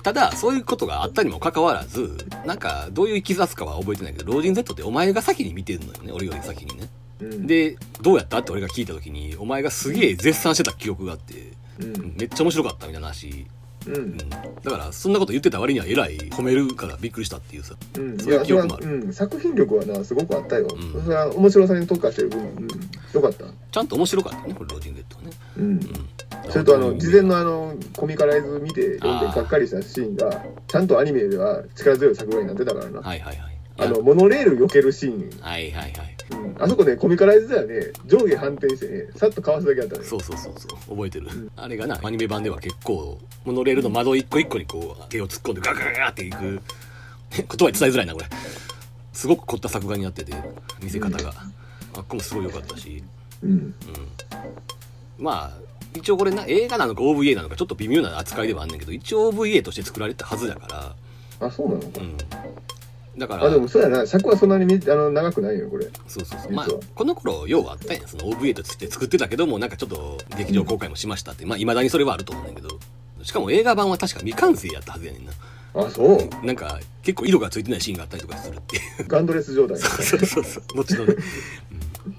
[0.03, 2.15] ただそういうことがあったにもかかわらず
[2.45, 6.11] なんかどういういきさつかは覚えてないけど老人 Z ってお前が先に見てるのよね。
[6.13, 6.89] 俺より先にね
[7.24, 7.47] うん。
[7.47, 8.39] でどうやった？
[8.39, 12.15] って俺が聞いた時にお前がすげえ絶賛してた記憶があってうん。
[12.17, 13.47] めっちゃ面白かったみたいな話、
[13.88, 14.01] ううん。
[14.15, 18.86] ん、だからそんなこと言ってた割にはえらい褒めるからびっくりしたっていうさうん、そういう記憶もある。
[18.86, 21.03] うん、作品力はなすごくあったよ、うん。
[21.03, 22.67] それは面白さに特化してる分、うん、
[23.13, 25.32] よかった、ちゃんと面白かったねこれ老人 Z はね。
[25.57, 25.65] うん。
[25.65, 25.80] うん。
[26.49, 36.15] それとあの事前のあのコミカライズ見て読んでがっかりしたシーンがちゃんとアニメでは力強い作画になってたからな、はいはいはいあのモノレール避けるシーン、はいはいはい。
[36.32, 37.91] うん、あそこねコミカライズではね。
[38.05, 41.51] 上下反転してねさっとかわすだけあったねそうそうそうそう覚えてる、ん。
[41.55, 46.61] あれがなアニメ版では結構モノレールの窓一個一個にこう手を突っ込んでガガガガっていく。
[47.32, 48.28] 言葉に伝えづらいなこれ。
[49.11, 50.34] すごく凝った作画になってて
[50.82, 51.34] 見せ方が、
[51.95, 53.03] あっこもすごい良かったし。
[53.43, 53.74] うん。
[55.17, 55.63] まあ
[55.95, 60.95] 一応これな映画なのか OVA なのかちょっと微妙な扱いではあんねんけど一応 OVA として作られたはずだか
[61.39, 62.17] あそうなのうん
[63.18, 64.05] だからあでもそうやな。
[64.07, 65.86] 尺はそんなにみあの長くないよこれ。
[66.07, 66.51] そうそうそう。
[66.51, 68.07] まあこの頃要はあったんや。
[68.07, 72.80] その OVA として作ってたけどもなんかちょっと劇場公開もしましたって、まあいまだにそれはあると思うんだけど。
[73.24, 75.32] しかも映画版は確か未完成やったはずやねんな。
[75.76, 76.45] あそう。
[76.45, 79.07] なんか結構色がついてないシーンがあったりとかするっていう。
[79.07, 79.78] ガンドレス状態。
[79.78, 81.16] そうそうそう後のね、
[82.05, 82.16] うん、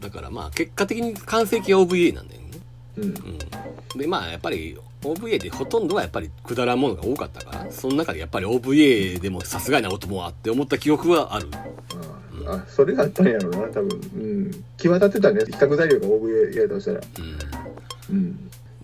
[0.00, 2.48] だからまあ結果的に完成形は OVA なんだよね。
[2.98, 3.04] うん。
[3.04, 11.48] うん、でまあやっぱり OVA でほとんどはやっぱりくだらんものが多かったからその中でやっぱり OVA でもさすがな音もあって思った記憶はある。
[12.46, 13.88] ああそれがあったんやろな多分。
[13.88, 14.64] うん。
[14.76, 16.98] 際立ってたね比較材料が OVA やとしたら。
[16.98, 17.02] う
[18.10, 18.26] うん。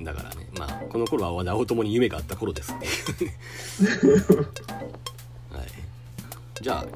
[0.02, 2.78] んだからねまあこの頃はまだ大友に夢があった頃ですね。
[5.50, 5.66] はい。
[6.62, 6.86] じゃあ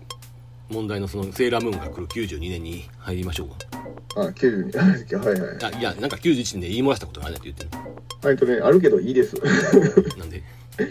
[0.68, 3.48] 問題のそのセーラームーンが来る92年に入りましょう。
[4.16, 5.58] あ92はいはい。
[5.58, 7.54] かあいやなんか91年で言い漏らしたことがあるねって。
[7.58, 7.78] 言って
[8.26, 9.36] 割とねあるけどいいです。
[9.36, 9.42] る
[10.18, 10.42] なんで？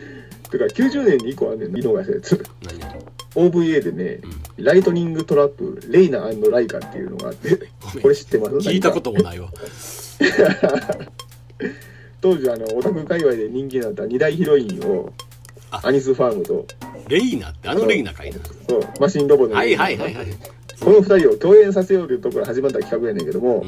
[0.52, 2.44] てか90年に1個あんねん見逃したやつ。
[2.64, 2.94] 何々
[3.36, 4.20] OVA でね、
[4.58, 6.20] ライトニングトラップレイナ
[6.52, 7.58] ライカっていうのがあって
[8.00, 8.56] これ知ってます？
[8.58, 9.50] 聞いたこともないわ。
[12.22, 15.24] 当時あのオタク界隈で人気になった二大ヒロインをあ
[15.84, 16.66] アニス・ファームと。
[17.08, 18.38] レイナってあのレイナかいな。
[18.70, 20.26] そうマシンロボのはいはいはいはい。
[20.80, 23.64] この二人を共演させようというところから始まった企画やねんけども、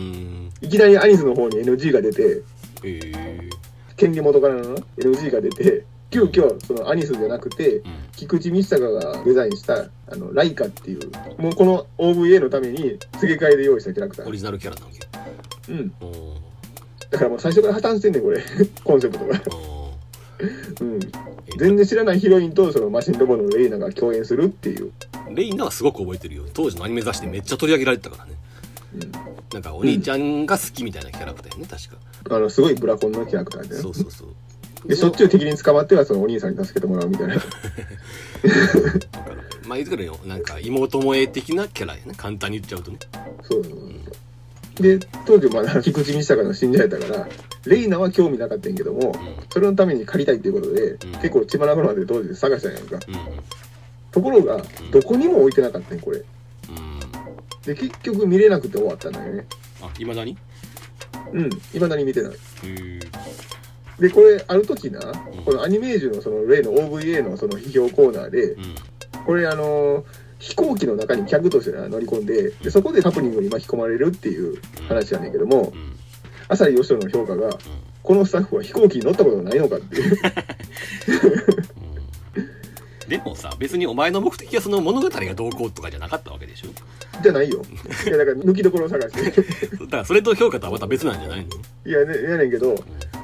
[0.62, 2.42] いきなりアニスの方に NG が出て
[2.84, 3.00] え。
[3.00, 3.50] ー、
[3.96, 7.84] 権利元からのな NG が出て急遽そのアニスじゃなくてうん。
[8.16, 14.28] 菊池道隆がデザインしたあのライカっていうもうこの OVA のために付け替えで用意したキャラクター。
[14.28, 14.92] オリジナルキャラなわ
[15.66, 15.72] け？
[15.72, 15.94] うん。
[17.12, 18.42] だからもう最初から破綻してんねんこれ。
[18.84, 19.42] コンセプトが。
[19.56, 19.85] お
[20.82, 21.00] うん。
[21.58, 24.92] 全然知らないヒロインとそのマシンロボのレイナが共演するっていう、
[25.34, 26.44] レイナはすごく覚えてるよ。
[26.54, 28.36] 当時のアニメ雑誌でめっちゃ取り上げられてたからね。
[29.54, 31.96] なんかお兄ちゃんが好きみたいなキャラクターやね確か。
[32.36, 34.30] あのすごいブラコンのキャラクターでねそうそうそう。
[34.88, 37.36] でしょっちゅう敵に捕まってはそのお兄さんに助けてもらうみたいな。
[39.68, 40.20] まあ言うてくれよ。
[40.26, 42.14] なんか妹萌え的なキャラやね。
[42.16, 42.98] 簡単に言っちゃうとね。
[43.44, 43.90] そうそうそう
[44.76, 47.28] で当時まだ菊池にしたから死んじゃえたから
[47.66, 49.14] レイナは興味なかったんやけども
[49.50, 50.98] それのために借りたいっていうことで、ん。
[51.22, 53.00] 結構血まなこなんで当時探したんやんか。
[54.12, 54.62] ところが
[54.92, 56.18] どこにも置いてなかったんこれ。
[56.18, 56.26] うん。
[57.64, 59.46] で結局見れなくて終わったんだよね。
[59.82, 60.38] あいまだに？
[61.34, 62.34] うんいまだに見てない。
[64.00, 65.00] でこれある時な、
[65.46, 68.76] このアニメージュのその例の OVA のその批評コーナーでうん。
[69.26, 70.04] これあのー
[70.48, 75.96] 飛行機の中に客としてな乗り込んででそこでハプニングに巻き込まれるっていう話やねんけどもうん
[76.48, 77.50] 浅利義人の評価が
[78.04, 80.18] このスタッフは飛行機に乗ったことないのかっていう。
[82.38, 82.40] う
[83.06, 83.10] ん。
[83.10, 86.68] でもさ別にお前の目的はその物語がどうこうとかじゃなかったわけでしょ？
[87.24, 87.64] じゃないよ。
[88.06, 89.32] いやだから抜きどころを探して。
[89.78, 91.50] だからそれと評価とはまた別なんじゃないの？
[91.86, 92.76] いやねやねんけど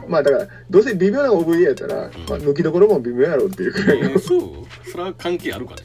[0.08, 4.14] まあだからどうせ微妙な OVA やったら、まあ、抜きどころも微妙やろっていうくらいの。
[4.14, 4.90] うんそう。
[4.90, 5.82] それは関係あるかね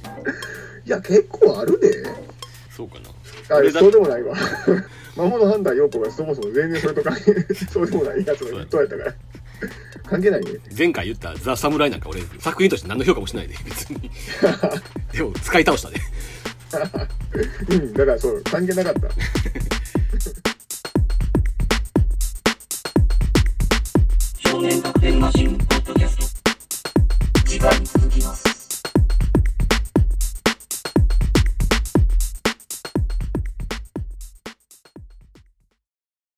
[0.87, 2.03] いや結構あるで。
[2.74, 3.57] そうかな。
[3.57, 4.34] あれそうでもないわ。
[5.16, 7.34] 魔物ハンター陽子がそもそも全然それと関係
[7.72, 9.05] そうでもないやつの人やったか。
[9.05, 9.14] ら
[10.09, 10.53] 関係ないね。
[10.76, 14.11] 前回言った「ザ・サムライ」なんか俺作品として何の評価もしないで別に。
[15.12, 16.01] でも使い倒したね
[17.70, 19.01] うんだからそう関係なかった。
[24.51, 26.51] 少年マシンポッドキャスト。
[27.47, 28.45] 次回に続きます。